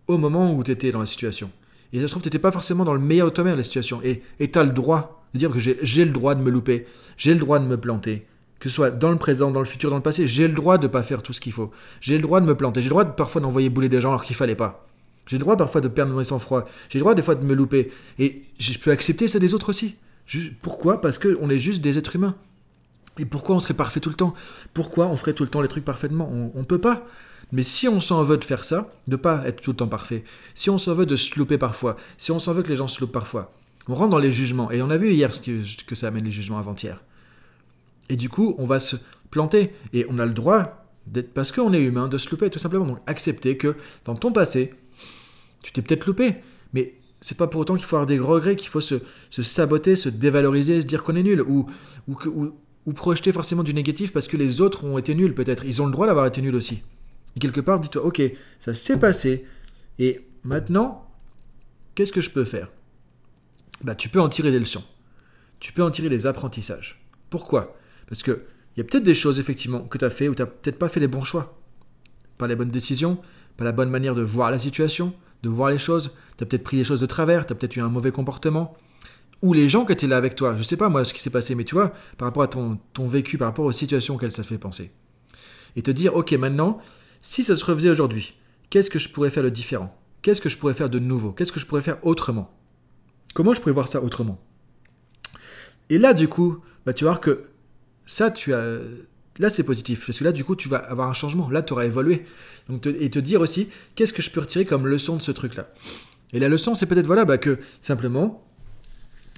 au 0.07 0.17
moment 0.17 0.53
où 0.53 0.63
tu 0.63 0.71
étais 0.71 0.91
dans 0.91 0.99
la 0.99 1.05
situation. 1.05 1.49
Et 1.93 2.01
ça 2.01 2.07
se 2.07 2.11
trouve, 2.11 2.29
tu 2.29 2.39
pas 2.39 2.51
forcément 2.51 2.85
dans 2.85 2.93
le 2.93 2.99
meilleur 2.99 3.27
de 3.27 3.33
toi-même, 3.33 3.55
la 3.55 3.63
situation. 3.63 4.01
Et 4.03 4.21
tu 4.51 4.59
as 4.59 4.63
le 4.63 4.71
droit 4.71 5.25
de 5.33 5.39
dire 5.39 5.49
que 5.49 5.59
j'ai 5.59 6.05
le 6.05 6.11
droit 6.11 6.35
de 6.35 6.41
me 6.41 6.49
louper, 6.49 6.85
j'ai 7.17 7.33
le 7.33 7.39
droit 7.39 7.59
de 7.59 7.65
me 7.65 7.77
planter. 7.77 8.25
Que 8.59 8.69
ce 8.69 8.75
soit 8.75 8.91
dans 8.91 9.11
le 9.11 9.17
présent, 9.17 9.51
dans 9.51 9.59
le 9.59 9.65
futur, 9.65 9.89
dans 9.89 9.95
le 9.95 10.01
passé, 10.01 10.27
j'ai 10.27 10.47
le 10.47 10.53
droit 10.53 10.77
de 10.77 10.87
ne 10.87 10.91
pas 10.91 11.01
faire 11.01 11.21
tout 11.21 11.31
ce 11.31 11.39
qu'il 11.39 11.53
faut. 11.53 11.71
J'ai 12.01 12.17
le 12.17 12.21
droit 12.21 12.41
de 12.41 12.45
me 12.45 12.55
planter. 12.55 12.81
J'ai 12.81 12.89
le 12.89 12.93
droit 12.93 13.05
de, 13.05 13.11
parfois 13.11 13.41
d'envoyer 13.41 13.69
bouler 13.69 13.89
des 13.89 14.01
gens 14.01 14.09
alors 14.09 14.23
qu'il 14.23 14.35
fallait 14.35 14.55
pas. 14.55 14.85
J'ai 15.25 15.37
le 15.37 15.41
droit 15.41 15.55
parfois 15.55 15.79
de 15.79 15.87
perdre 15.87 16.13
mon 16.13 16.23
sang-froid. 16.23 16.65
J'ai 16.89 16.99
le 16.99 17.03
droit 17.03 17.15
des 17.15 17.21
fois 17.21 17.35
de 17.35 17.45
me 17.45 17.53
louper. 17.53 17.91
Et 18.17 18.41
je 18.59 18.77
peux 18.77 18.91
accepter 18.91 19.27
ça 19.27 19.39
des 19.39 19.53
autres 19.53 19.69
aussi. 19.69 19.95
Pourquoi? 20.61 21.01
Parce 21.01 21.17
qu'on 21.17 21.49
est 21.49 21.59
juste 21.59 21.81
des 21.81 21.97
êtres 21.97 22.15
humains. 22.15 22.35
Et 23.17 23.25
pourquoi 23.25 23.55
on 23.55 23.59
serait 23.59 23.73
parfait 23.73 23.99
tout 23.99 24.09
le 24.09 24.15
temps? 24.15 24.33
Pourquoi 24.73 25.07
on 25.07 25.15
ferait 25.15 25.33
tout 25.33 25.43
le 25.43 25.49
temps 25.49 25.61
les 25.61 25.67
trucs 25.67 25.85
parfaitement? 25.85 26.29
On 26.31 26.59
ne 26.59 26.65
peut 26.65 26.79
pas. 26.79 27.05
Mais 27.51 27.63
si 27.63 27.87
on 27.87 28.01
s'en 28.01 28.23
veut 28.23 28.37
de 28.37 28.43
faire 28.43 28.63
ça, 28.63 28.89
de 29.07 29.15
pas 29.15 29.41
être 29.45 29.61
tout 29.61 29.71
le 29.71 29.77
temps 29.77 29.87
parfait, 29.87 30.23
si 30.53 30.69
on 30.69 30.77
s'en 30.77 30.93
veut 30.93 31.05
de 31.05 31.15
se 31.15 31.37
louper 31.37 31.57
parfois, 31.57 31.97
si 32.17 32.31
on 32.31 32.39
s'en 32.39 32.53
veut 32.53 32.61
que 32.61 32.69
les 32.69 32.75
gens 32.75 32.87
se 32.87 32.99
loupent 32.99 33.11
parfois, 33.11 33.51
on 33.87 33.95
rentre 33.95 34.11
dans 34.11 34.19
les 34.19 34.31
jugements. 34.31 34.69
Et 34.71 34.81
on 34.81 34.89
a 34.89 34.97
vu 34.97 35.11
hier 35.11 35.33
ce 35.33 35.41
que, 35.41 35.83
que 35.85 35.95
ça 35.95 36.07
amène 36.07 36.25
les 36.25 36.31
jugements 36.31 36.59
avant-hier. 36.59 37.01
Et 38.09 38.15
du 38.15 38.29
coup, 38.29 38.55
on 38.57 38.65
va 38.65 38.79
se 38.79 38.95
planter. 39.31 39.73
Et 39.93 40.05
on 40.09 40.19
a 40.19 40.25
le 40.25 40.33
droit, 40.33 40.85
d'être, 41.07 41.33
parce 41.33 41.51
qu'on 41.51 41.73
est 41.73 41.79
humain, 41.79 42.07
de 42.07 42.17
se 42.17 42.29
louper, 42.29 42.49
tout 42.49 42.59
simplement. 42.59 42.85
Donc 42.85 42.99
accepter 43.07 43.57
que 43.57 43.75
dans 44.05 44.15
ton 44.15 44.31
passé, 44.31 44.73
tu 45.63 45.71
t'es 45.71 45.81
peut-être 45.81 46.05
loupé. 46.05 46.35
Mais 46.73 46.95
c'est 47.21 47.37
pas 47.37 47.47
pour 47.47 47.61
autant 47.61 47.75
qu'il 47.75 47.85
faut 47.85 47.95
avoir 47.95 48.07
des 48.07 48.19
regrets, 48.19 48.55
qu'il 48.55 48.69
faut 48.69 48.81
se, 48.81 48.95
saboter, 49.29 49.95
se 49.95 50.09
dévaloriser, 50.09 50.81
se 50.81 50.87
dire 50.87 51.03
qu'on 51.03 51.15
est 51.15 51.23
nul, 51.23 51.41
ou, 51.41 51.67
projeter 52.95 53.31
forcément 53.31 53.61
du 53.61 53.71
négatif 53.71 54.11
parce 54.11 54.25
que 54.25 54.35
les 54.35 54.61
autres 54.61 54.83
ont 54.83 54.97
été 54.97 55.13
nuls 55.13 55.35
peut-être. 55.35 55.63
Ils 55.63 55.79
ont 55.79 55.85
le 55.85 55.91
droit 55.91 56.07
d'avoir 56.07 56.25
été 56.25 56.41
nuls 56.41 56.55
aussi. 56.55 56.81
Et 57.35 57.39
quelque 57.39 57.61
part, 57.61 57.79
dis-toi, 57.79 58.03
ok, 58.03 58.21
ça 58.59 58.73
s'est 58.73 58.97
passé, 58.97 59.45
et 59.99 60.21
maintenant, 60.43 61.07
qu'est-ce 61.93 62.11
que 62.11 62.21
je 62.21 62.31
peux 62.31 62.45
faire? 62.45 62.71
Bah, 63.83 63.93
Tu 63.93 64.09
peux 64.09 64.19
en 64.19 64.29
tirer 64.29 64.51
des 64.51 64.59
leçons. 64.59 64.83
Tu 65.59 65.71
peux 65.71 65.83
en 65.83 65.91
tirer 65.91 66.09
des 66.09 66.25
apprentissages. 66.25 67.05
Pourquoi? 67.29 67.77
Parce 68.09 68.23
que 68.23 68.43
il 68.75 68.79
y 68.79 68.81
a 68.81 68.83
peut-être 68.83 69.03
des 69.03 69.15
choses, 69.15 69.39
effectivement, 69.39 69.81
que 69.81 69.97
tu 69.97 70.05
as 70.05 70.09
fait 70.09 70.27
ou 70.27 70.35
tu 70.35 70.41
n'as 70.41 70.47
peut-être 70.47 70.77
pas 70.77 70.89
fait 70.89 70.99
les 70.99 71.07
bons 71.07 71.23
choix. 71.23 71.59
Pas 72.37 72.47
les 72.47 72.55
bonnes 72.55 72.71
décisions, 72.71 73.17
pas 73.57 73.63
la 73.63 73.71
bonne 73.71 73.89
manière 73.89 74.15
de 74.15 74.21
voir 74.21 74.51
la 74.51 74.59
situation, 74.59 75.13
de 75.43 75.49
voir 75.49 75.69
les 75.69 75.77
choses. 75.77 76.15
Tu 76.37 76.43
as 76.43 76.47
peut-être 76.47 76.63
pris 76.63 76.77
les 76.77 76.83
choses 76.83 77.01
de 77.01 77.05
travers, 77.05 77.45
tu 77.45 77.53
as 77.53 77.55
peut-être 77.55 77.75
eu 77.75 77.81
un 77.81 77.89
mauvais 77.89 78.11
comportement. 78.11 78.75
Ou 79.41 79.53
les 79.53 79.69
gens 79.69 79.85
qui 79.85 79.93
étaient 79.93 80.07
là 80.07 80.17
avec 80.17 80.35
toi. 80.35 80.55
Je 80.55 80.63
sais 80.63 80.77
pas 80.77 80.89
moi 80.89 81.05
ce 81.05 81.13
qui 81.13 81.21
s'est 81.21 81.29
passé, 81.29 81.55
mais 81.55 81.63
tu 81.63 81.75
vois, 81.75 81.93
par 82.17 82.27
rapport 82.27 82.43
à 82.43 82.47
ton, 82.47 82.79
ton 82.93 83.05
vécu, 83.05 83.37
par 83.37 83.47
rapport 83.47 83.65
aux 83.65 83.71
situations 83.71 84.15
auxquelles 84.15 84.31
ça 84.31 84.43
fait 84.43 84.57
penser. 84.57 84.91
Et 85.75 85.81
te 85.81 85.91
dire, 85.91 86.15
ok, 86.15 86.31
maintenant, 86.33 86.79
si 87.21 87.43
ça 87.43 87.55
se 87.55 87.65
refaisait 87.65 87.89
aujourd'hui, 87.89 88.35
qu'est-ce 88.69 88.89
que 88.89 88.99
je 88.99 89.09
pourrais 89.09 89.29
faire 89.29 89.43
de 89.43 89.49
différent? 89.49 89.95
Qu'est-ce 90.21 90.41
que 90.41 90.49
je 90.49 90.57
pourrais 90.57 90.73
faire 90.73 90.89
de 90.89 90.99
nouveau? 90.99 91.31
Qu'est-ce 91.31 91.51
que 91.51 91.59
je 91.59 91.65
pourrais 91.65 91.81
faire 91.81 92.05
autrement? 92.05 92.53
Comment 93.33 93.53
je 93.53 93.61
pourrais 93.61 93.73
voir 93.73 93.87
ça 93.87 94.01
autrement? 94.01 94.41
Et 95.89 95.97
là, 95.97 96.13
du 96.13 96.27
coup, 96.27 96.59
bah, 96.85 96.93
tu 96.93 97.05
vas 97.05 97.11
voir 97.11 97.21
que 97.21 97.43
ça, 98.09 98.31
tu 98.31 98.55
as, 98.55 98.79
là, 99.37 99.49
c'est 99.51 99.61
positif. 99.61 100.07
Parce 100.07 100.17
que 100.17 100.23
là, 100.23 100.31
du 100.31 100.43
coup, 100.43 100.55
tu 100.55 100.67
vas 100.67 100.77
avoir 100.77 101.07
un 101.07 101.13
changement. 101.13 101.47
Là, 101.49 101.61
tu 101.61 101.73
auras 101.73 101.85
évolué. 101.85 102.25
Donc, 102.67 102.87
et 102.87 103.09
te 103.11 103.19
dire 103.19 103.39
aussi, 103.39 103.69
qu'est-ce 103.93 104.13
que 104.13 104.23
je 104.23 104.31
peux 104.31 104.39
retirer 104.39 104.65
comme 104.65 104.87
leçon 104.87 105.15
de 105.15 105.21
ce 105.21 105.31
truc-là? 105.31 105.69
Et 106.33 106.39
la 106.39 106.49
leçon, 106.49 106.73
c'est 106.73 106.87
peut-être 106.87 107.05
voilà, 107.05 107.23
bah, 107.23 107.37
que 107.37 107.59
simplement, 107.83 108.43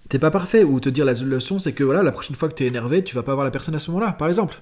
t'es 0.08 0.20
pas 0.20 0.32
parfait. 0.32 0.64
Ou 0.64 0.80
te 0.80 0.88
dire 0.88 1.04
la 1.04 1.14
leçon, 1.14 1.60
c'est 1.60 1.74
que 1.74 1.84
voilà, 1.84 2.02
la 2.02 2.14
prochaine 2.14 2.38
fois 2.38 2.48
que 2.48 2.56
tu 2.56 2.64
es 2.64 2.68
énervé, 2.68 3.04
tu 3.04 3.14
vas 3.14 3.24
pas 3.24 3.34
voir 3.34 3.44
la 3.44 3.52
personne 3.52 3.76
à 3.76 3.80
ce 3.80 3.92
moment-là, 3.92 4.14
par 4.14 4.30
exemple. 4.30 4.58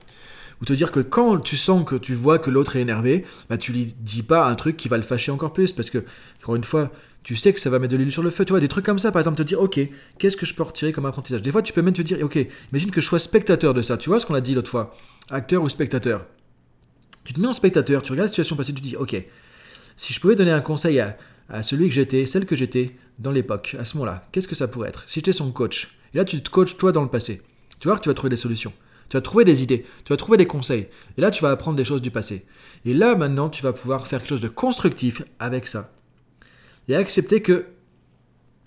Ou 0.62 0.66
te 0.66 0.74
dire 0.74 0.92
que 0.92 1.00
quand 1.00 1.40
tu 1.40 1.56
sens 1.56 1.86
que 1.86 1.96
tu 1.96 2.14
vois 2.14 2.38
que 2.40 2.50
l'autre 2.50 2.76
est 2.76 2.82
énervé, 2.82 3.24
bah, 3.50 3.58
tu 3.58 3.72
lui 3.72 3.96
dis 4.00 4.24
pas 4.24 4.48
un 4.48 4.56
truc 4.56 4.76
qui 4.76 4.88
va 4.88 4.98
le 4.98 5.04
fâcher 5.04 5.32
encore 5.32 5.54
plus. 5.54 5.72
Parce 5.72 5.90
que, 5.90 6.04
encore 6.42 6.56
une 6.56 6.64
fois, 6.64 6.92
tu 7.24 7.36
sais 7.36 7.54
que 7.54 7.60
ça 7.60 7.70
va 7.70 7.80
mettre 7.80 7.94
de 7.94 7.98
l'huile 7.98 8.12
sur 8.12 8.24
le 8.24 8.30
feu. 8.30 8.46
Tu 8.46 8.52
vois, 8.52 8.60
des 8.60 8.68
trucs 8.68 8.86
comme 8.86 9.00
ça, 9.00 9.12
par 9.12 9.20
exemple, 9.22 9.38
te 9.38 9.44
dire, 9.44 9.62
ok, 9.62 9.80
qu'est-ce 10.18 10.36
que 10.38 10.46
je 10.46 10.54
peux 10.54 10.64
retirer 10.64 10.92
comme 10.92 11.06
apprentissage? 11.06 11.42
Des 11.42 11.52
fois, 11.52 11.62
tu 11.62 11.74
peux 11.74 11.82
même 11.82 11.94
te 11.94 12.02
dire, 12.02 12.18
ok, 12.22 12.38
imagine 12.72 12.92
que 12.92 13.02
je 13.02 13.06
sois 13.06 13.20
spectateur 13.20 13.74
de 13.74 13.82
ça. 13.82 13.98
Tu 13.98 14.10
vois 14.10 14.20
ce 14.20 14.26
qu'on 14.26 14.36
a 14.36 14.42
dit 14.42 14.54
l'autre 14.54 14.70
fois? 14.70 14.96
Acteur 15.30 15.64
ou 15.64 15.70
spectateur? 15.70 16.26
Tu 17.24 17.34
te 17.34 17.40
mets 17.40 17.48
en 17.48 17.54
spectateur, 17.54 18.02
tu 18.02 18.12
regardes 18.12 18.28
la 18.28 18.30
situation 18.30 18.56
passée, 18.56 18.74
tu 18.74 18.82
te 18.82 18.88
dis, 18.88 18.96
ok, 18.96 19.16
si 19.96 20.14
je 20.14 20.20
pouvais 20.20 20.36
donner 20.36 20.52
un 20.52 20.62
conseil 20.62 21.00
à, 21.00 21.18
à 21.50 21.62
celui 21.62 21.88
que 21.88 21.94
j'étais, 21.94 22.26
celle 22.26 22.46
que 22.46 22.56
j'étais 22.56 22.96
dans 23.20 23.32
l'époque, 23.32 23.76
à 23.78 23.84
ce 23.84 23.98
moment-là, 23.98 24.28
qu'est-ce 24.32 24.48
que 24.48 24.56
ça 24.56 24.68
pourrait 24.68 24.90
être? 24.90 25.04
Si 25.08 25.16
j'étais 25.16 25.34
son 25.34 25.52
coach, 25.52 25.96
et 26.14 26.18
là 26.18 26.26
tu 26.26 26.42
te 26.42 26.50
coaches 26.50 26.78
toi 26.78 26.92
dans 26.92 27.04
le 27.04 27.10
passé, 27.10 27.42
tu 27.80 27.88
vois 27.88 27.98
que 27.98 28.02
tu 28.02 28.10
vas 28.10 28.16
trouver 28.16 28.32
des 28.32 28.38
solutions. 28.38 28.74
Tu 29.10 29.18
vas 29.18 29.22
trouver 29.22 29.44
des 29.44 29.64
idées, 29.64 29.86
tu 30.06 30.14
vas 30.14 30.18
trouver 30.18 30.38
des 30.38 30.46
conseils. 30.46 30.88
Et 31.18 31.22
là, 31.22 31.32
tu 31.32 31.44
vas 31.44 31.52
apprendre 31.52 31.78
des 31.78 31.84
choses 31.84 32.02
du 32.02 32.12
passé. 32.12 32.46
Et 32.86 32.94
là, 32.94 33.16
maintenant, 33.16 33.50
tu 33.50 33.64
vas 33.64 33.74
pouvoir 33.74 34.08
faire 34.08 34.20
quelque 34.20 34.30
chose 34.30 34.42
de 34.42 34.48
constructif 34.48 35.24
avec 35.40 35.68
ça. 35.68 35.92
Et 36.88 36.96
accepter 36.96 37.42
que, 37.42 37.66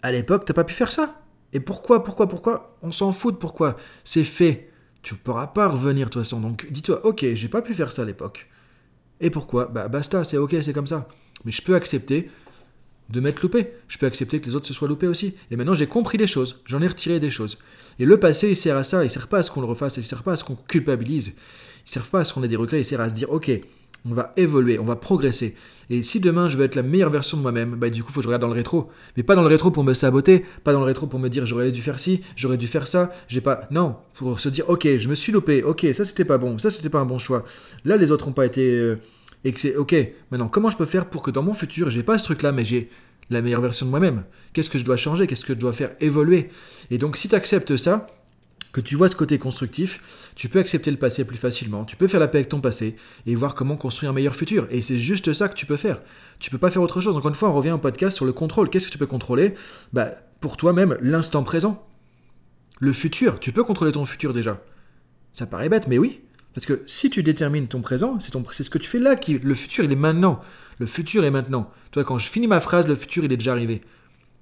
à 0.02 0.12
l'époque, 0.12 0.44
tu 0.44 0.50
n'as 0.50 0.54
pas 0.54 0.64
pu 0.64 0.74
faire 0.74 0.92
ça. 0.92 1.22
Et 1.52 1.60
pourquoi, 1.60 2.02
pourquoi, 2.02 2.28
pourquoi? 2.28 2.76
On 2.82 2.92
s'en 2.92 3.12
fout 3.12 3.34
de 3.34 3.38
pourquoi. 3.38 3.76
C'est 4.04 4.24
fait. 4.24 4.70
Tu 5.02 5.14
ne 5.14 5.18
pourras 5.18 5.48
pas 5.48 5.68
revenir 5.68 6.06
de 6.06 6.12
toute 6.12 6.22
façon. 6.22 6.40
Donc 6.40 6.66
dis-toi, 6.70 7.04
ok, 7.04 7.24
j'ai 7.34 7.48
pas 7.48 7.62
pu 7.62 7.74
faire 7.74 7.92
ça 7.92 8.02
à 8.02 8.04
l'époque. 8.04 8.48
Et 9.20 9.30
pourquoi? 9.30 9.66
Bah 9.66 9.88
basta, 9.88 10.24
c'est 10.24 10.36
ok, 10.36 10.56
c'est 10.62 10.72
comme 10.72 10.86
ça. 10.86 11.08
Mais 11.44 11.52
je 11.52 11.62
peux 11.62 11.74
accepter 11.74 12.30
de 13.12 13.20
m'être 13.20 13.42
loupé. 13.42 13.68
Je 13.88 13.98
peux 13.98 14.06
accepter 14.06 14.40
que 14.40 14.46
les 14.46 14.56
autres 14.56 14.66
se 14.66 14.74
soient 14.74 14.88
loupés 14.88 15.06
aussi. 15.06 15.34
Et 15.50 15.56
maintenant, 15.56 15.74
j'ai 15.74 15.86
compris 15.86 16.18
des 16.18 16.26
choses. 16.26 16.60
J'en 16.64 16.82
ai 16.82 16.88
retiré 16.88 17.20
des 17.20 17.30
choses. 17.30 17.58
Et 17.98 18.06
le 18.06 18.18
passé, 18.18 18.50
il 18.50 18.56
sert 18.56 18.76
à 18.76 18.82
ça. 18.82 19.04
Il 19.04 19.10
sert 19.10 19.28
pas 19.28 19.38
à 19.38 19.42
ce 19.42 19.50
qu'on 19.50 19.60
le 19.60 19.66
refasse. 19.66 19.98
Il 19.98 20.04
sert 20.04 20.22
pas 20.22 20.32
à 20.32 20.36
ce 20.36 20.44
qu'on 20.44 20.56
culpabilise. 20.56 21.34
Il 21.86 21.90
sert 21.90 22.04
pas 22.04 22.20
à 22.20 22.24
ce 22.24 22.32
qu'on 22.32 22.42
ait 22.42 22.48
des 22.48 22.56
regrets. 22.56 22.80
Il 22.80 22.84
sert 22.84 23.00
à 23.00 23.08
se 23.08 23.14
dire, 23.14 23.30
ok, 23.30 23.50
on 24.08 24.14
va 24.14 24.32
évoluer, 24.36 24.78
on 24.78 24.84
va 24.84 24.96
progresser. 24.96 25.54
Et 25.90 26.02
si 26.02 26.20
demain 26.20 26.48
je 26.48 26.56
veux 26.56 26.64
être 26.64 26.74
la 26.74 26.82
meilleure 26.82 27.10
version 27.10 27.36
de 27.36 27.42
moi-même, 27.42 27.76
bah 27.76 27.90
du 27.90 28.02
coup, 28.02 28.10
faut 28.10 28.20
que 28.20 28.22
je 28.22 28.28
regarde 28.28 28.42
dans 28.42 28.48
le 28.48 28.54
rétro. 28.54 28.90
Mais 29.16 29.22
pas 29.22 29.34
dans 29.34 29.42
le 29.42 29.48
rétro 29.48 29.70
pour 29.70 29.84
me 29.84 29.94
saboter, 29.94 30.44
pas 30.64 30.72
dans 30.72 30.80
le 30.80 30.86
rétro 30.86 31.06
pour 31.06 31.20
me 31.20 31.28
dire 31.28 31.46
j'aurais 31.46 31.70
dû 31.70 31.82
faire 31.82 32.00
ci, 32.00 32.20
j'aurais 32.34 32.56
dû 32.56 32.66
faire 32.66 32.86
ça, 32.86 33.12
j'ai 33.28 33.40
pas. 33.40 33.68
Non, 33.70 33.96
pour 34.14 34.40
se 34.40 34.48
dire 34.48 34.68
ok, 34.68 34.96
je 34.96 35.08
me 35.08 35.14
suis 35.14 35.32
loupé, 35.32 35.62
ok, 35.62 35.86
ça 35.92 36.04
c'était 36.04 36.24
pas 36.24 36.38
bon, 36.38 36.58
ça 36.58 36.70
c'était 36.70 36.88
pas 36.88 37.00
un 37.00 37.04
bon 37.04 37.18
choix. 37.18 37.44
Là, 37.84 37.96
les 37.96 38.10
autres 38.10 38.26
n'ont 38.26 38.32
pas 38.32 38.46
été. 38.46 38.70
Euh, 38.70 38.96
et 39.44 39.52
que 39.52 39.60
c'est 39.60 39.76
ok, 39.76 39.94
maintenant 40.30 40.48
comment 40.48 40.70
je 40.70 40.76
peux 40.76 40.86
faire 40.86 41.06
pour 41.06 41.22
que 41.22 41.30
dans 41.30 41.42
mon 41.42 41.54
futur, 41.54 41.90
j'ai 41.90 42.02
pas 42.02 42.18
ce 42.18 42.24
truc-là, 42.24 42.52
mais 42.52 42.64
j'ai 42.64 42.90
la 43.30 43.42
meilleure 43.42 43.60
version 43.60 43.86
de 43.86 43.90
moi-même? 43.90 44.24
Qu'est-ce 44.52 44.70
que 44.70 44.78
je 44.78 44.84
dois 44.84 44.96
changer? 44.96 45.26
Qu'est-ce 45.26 45.44
que 45.44 45.54
je 45.54 45.58
dois 45.58 45.72
faire 45.72 45.90
évoluer? 46.00 46.50
Et 46.90 46.98
donc, 46.98 47.16
si 47.16 47.28
tu 47.28 47.34
acceptes 47.34 47.76
ça, 47.76 48.06
que 48.72 48.80
tu 48.80 48.96
vois 48.96 49.08
ce 49.08 49.16
côté 49.16 49.38
constructif, 49.38 50.32
tu 50.34 50.48
peux 50.48 50.58
accepter 50.58 50.90
le 50.90 50.96
passé 50.96 51.24
plus 51.24 51.36
facilement, 51.36 51.84
tu 51.84 51.96
peux 51.96 52.08
faire 52.08 52.20
la 52.20 52.28
paix 52.28 52.38
avec 52.38 52.48
ton 52.48 52.60
passé 52.60 52.96
et 53.26 53.34
voir 53.34 53.54
comment 53.54 53.76
construire 53.76 54.10
un 54.10 54.14
meilleur 54.14 54.34
futur. 54.34 54.66
Et 54.70 54.80
c'est 54.80 54.98
juste 54.98 55.32
ça 55.32 55.48
que 55.48 55.54
tu 55.54 55.66
peux 55.66 55.76
faire. 55.76 56.00
Tu 56.38 56.50
peux 56.50 56.58
pas 56.58 56.70
faire 56.70 56.82
autre 56.82 57.00
chose. 57.00 57.16
Encore 57.16 57.28
une 57.28 57.34
fois, 57.34 57.50
on 57.50 57.54
revient 57.54 57.72
au 57.72 57.78
podcast 57.78 58.16
sur 58.16 58.24
le 58.24 58.32
contrôle. 58.32 58.70
Qu'est-ce 58.70 58.86
que 58.86 58.92
tu 58.92 58.98
peux 58.98 59.06
contrôler? 59.06 59.54
Bah, 59.92 60.12
Pour 60.40 60.56
toi-même, 60.56 60.96
l'instant 61.00 61.44
présent. 61.44 61.86
Le 62.80 62.92
futur, 62.92 63.38
tu 63.38 63.52
peux 63.52 63.62
contrôler 63.62 63.92
ton 63.92 64.04
futur 64.04 64.32
déjà. 64.32 64.60
Ça 65.34 65.46
paraît 65.46 65.68
bête, 65.68 65.86
mais 65.86 65.98
oui. 65.98 66.20
Parce 66.54 66.66
que 66.66 66.82
si 66.86 67.10
tu 67.10 67.22
détermines 67.22 67.68
ton 67.68 67.80
présent, 67.80 68.18
c'est, 68.20 68.32
ce 68.62 68.70
que 68.70 68.78
tu 68.78 68.88
fais 68.88 68.98
là 68.98 69.16
qui. 69.16 69.38
Le 69.38 69.54
futur, 69.54 69.84
il 69.84 69.92
est 69.92 69.96
maintenant. 69.96 70.40
Le 70.78 70.86
futur 70.86 71.24
est 71.24 71.30
maintenant. 71.30 71.70
Toi, 71.92 72.04
quand 72.04 72.18
je 72.18 72.28
finis 72.28 72.46
ma 72.46 72.60
phrase, 72.60 72.86
le 72.86 72.94
futur, 72.94 73.24
il 73.24 73.32
est 73.32 73.36
déjà 73.36 73.52
arrivé. 73.52 73.82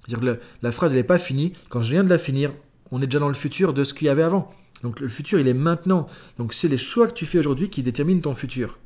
dire 0.07 0.21
la, 0.21 0.35
la 0.61 0.71
phrase, 0.71 0.91
elle 0.91 0.99
n'est 0.99 1.03
pas 1.03 1.19
finie. 1.19 1.53
Quand 1.69 1.81
je 1.81 1.91
viens 1.91 2.03
de 2.03 2.09
la 2.09 2.17
finir, 2.17 2.53
on 2.91 3.01
est 3.01 3.05
déjà 3.05 3.19
dans 3.19 3.29
le 3.29 3.33
futur 3.33 3.73
de 3.73 3.83
ce 3.83 3.93
qu'il 3.93 4.07
y 4.07 4.09
avait 4.09 4.23
avant. 4.23 4.53
Donc 4.83 4.99
le 4.99 5.07
futur, 5.07 5.39
il 5.39 5.47
est 5.47 5.53
maintenant. 5.53 6.07
Donc 6.37 6.53
c'est 6.53 6.67
les 6.67 6.77
choix 6.77 7.07
que 7.07 7.13
tu 7.13 7.25
fais 7.25 7.39
aujourd'hui 7.39 7.69
qui 7.69 7.83
déterminent 7.83 8.21
ton 8.21 8.33
futur. 8.33 8.79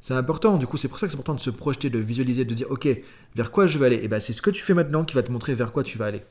C'est 0.00 0.14
important, 0.14 0.56
du 0.56 0.66
coup, 0.66 0.76
c'est 0.76 0.88
pour 0.88 0.98
ça 0.98 1.06
que 1.06 1.12
c'est 1.12 1.16
important 1.16 1.34
de 1.34 1.40
se 1.40 1.50
projeter, 1.50 1.88
de 1.88 1.98
visualiser, 1.98 2.44
de 2.44 2.54
dire, 2.54 2.66
ok, 2.70 2.88
vers 3.36 3.52
quoi 3.52 3.68
je 3.68 3.78
vais 3.78 3.86
aller? 3.86 4.00
Et 4.02 4.08
bien 4.08 4.18
c'est 4.18 4.32
ce 4.32 4.42
que 4.42 4.50
tu 4.50 4.62
fais 4.62 4.74
maintenant 4.74 5.04
qui 5.04 5.14
va 5.14 5.22
te 5.22 5.30
montrer 5.30 5.54
vers 5.54 5.70
quoi 5.70 5.84
tu 5.84 5.96
vas 5.96 6.06
aller. 6.06 6.22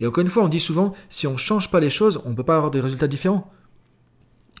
Et 0.00 0.06
encore 0.06 0.22
une 0.22 0.30
fois, 0.30 0.44
on 0.44 0.48
dit 0.48 0.60
souvent, 0.60 0.94
si 1.08 1.26
on 1.26 1.32
ne 1.32 1.36
change 1.36 1.70
pas 1.70 1.80
les 1.80 1.90
choses, 1.90 2.20
on 2.24 2.30
ne 2.30 2.36
peut 2.36 2.44
pas 2.44 2.56
avoir 2.56 2.70
des 2.70 2.80
résultats 2.80 3.08
différents. 3.08 3.52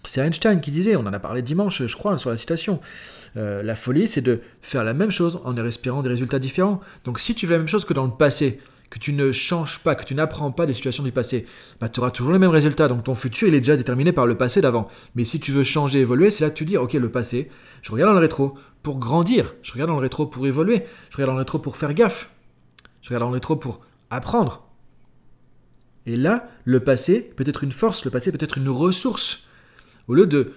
C'est 0.04 0.20
Einstein 0.20 0.60
qui 0.60 0.70
disait, 0.70 0.96
on 0.96 1.00
en 1.00 1.12
a 1.12 1.18
parlé 1.18 1.42
dimanche, 1.42 1.84
je 1.84 1.96
crois, 1.96 2.18
sur 2.18 2.30
la 2.30 2.36
citation. 2.36 2.80
Euh, 3.36 3.62
la 3.62 3.74
folie, 3.74 4.08
c'est 4.08 4.20
de 4.20 4.40
faire 4.62 4.84
la 4.84 4.94
même 4.94 5.10
chose 5.10 5.40
en 5.44 5.56
espérant 5.64 6.02
des 6.02 6.08
résultats 6.08 6.38
différents. 6.38 6.80
Donc 7.04 7.20
si 7.20 7.34
tu 7.34 7.46
fais 7.46 7.52
la 7.52 7.58
même 7.58 7.68
chose 7.68 7.84
que 7.84 7.94
dans 7.94 8.06
le 8.06 8.12
passé, 8.12 8.60
que 8.90 8.98
tu 8.98 9.12
ne 9.12 9.32
changes 9.32 9.80
pas, 9.80 9.94
que 9.94 10.04
tu 10.04 10.14
n'apprends 10.14 10.50
pas 10.50 10.66
des 10.66 10.74
situations 10.74 11.02
du 11.02 11.12
passé, 11.12 11.46
bah, 11.80 11.88
tu 11.88 12.00
auras 12.00 12.10
toujours 12.10 12.32
les 12.32 12.38
mêmes 12.38 12.50
résultats. 12.50 12.88
Donc 12.88 13.04
ton 13.04 13.14
futur, 13.14 13.48
il 13.48 13.54
est 13.54 13.60
déjà 13.60 13.76
déterminé 13.76 14.12
par 14.12 14.26
le 14.26 14.36
passé 14.36 14.60
d'avant. 14.60 14.88
Mais 15.14 15.24
si 15.24 15.40
tu 15.40 15.52
veux 15.52 15.64
changer, 15.64 16.00
évoluer, 16.00 16.30
c'est 16.30 16.44
là 16.44 16.50
que 16.50 16.56
tu 16.56 16.64
dis, 16.64 16.76
ok, 16.76 16.94
le 16.94 17.10
passé, 17.10 17.50
je 17.82 17.92
regarde 17.92 18.10
dans 18.10 18.18
le 18.18 18.24
rétro 18.24 18.56
pour 18.82 18.98
grandir, 18.98 19.54
je 19.62 19.72
regarde 19.72 19.90
dans 19.90 19.96
le 19.96 20.02
rétro 20.02 20.26
pour 20.26 20.46
évoluer, 20.46 20.84
je 21.10 21.16
regarde 21.16 21.30
dans 21.30 21.34
le 21.34 21.40
rétro 21.40 21.58
pour 21.58 21.76
faire 21.76 21.92
gaffe, 21.92 22.30
je 23.02 23.08
regarde 23.08 23.24
dans 23.24 23.28
le 23.28 23.34
rétro 23.34 23.56
pour 23.56 23.80
apprendre. 24.10 24.64
Et 26.06 26.16
là, 26.16 26.48
le 26.64 26.80
passé 26.80 27.20
peut 27.20 27.44
être 27.46 27.64
une 27.64 27.72
force, 27.72 28.04
le 28.04 28.10
passé 28.10 28.32
peut 28.32 28.38
être 28.40 28.56
une 28.56 28.70
ressource. 28.70 29.47
Au 30.08 30.14
lieu 30.14 30.26
de 30.26 30.52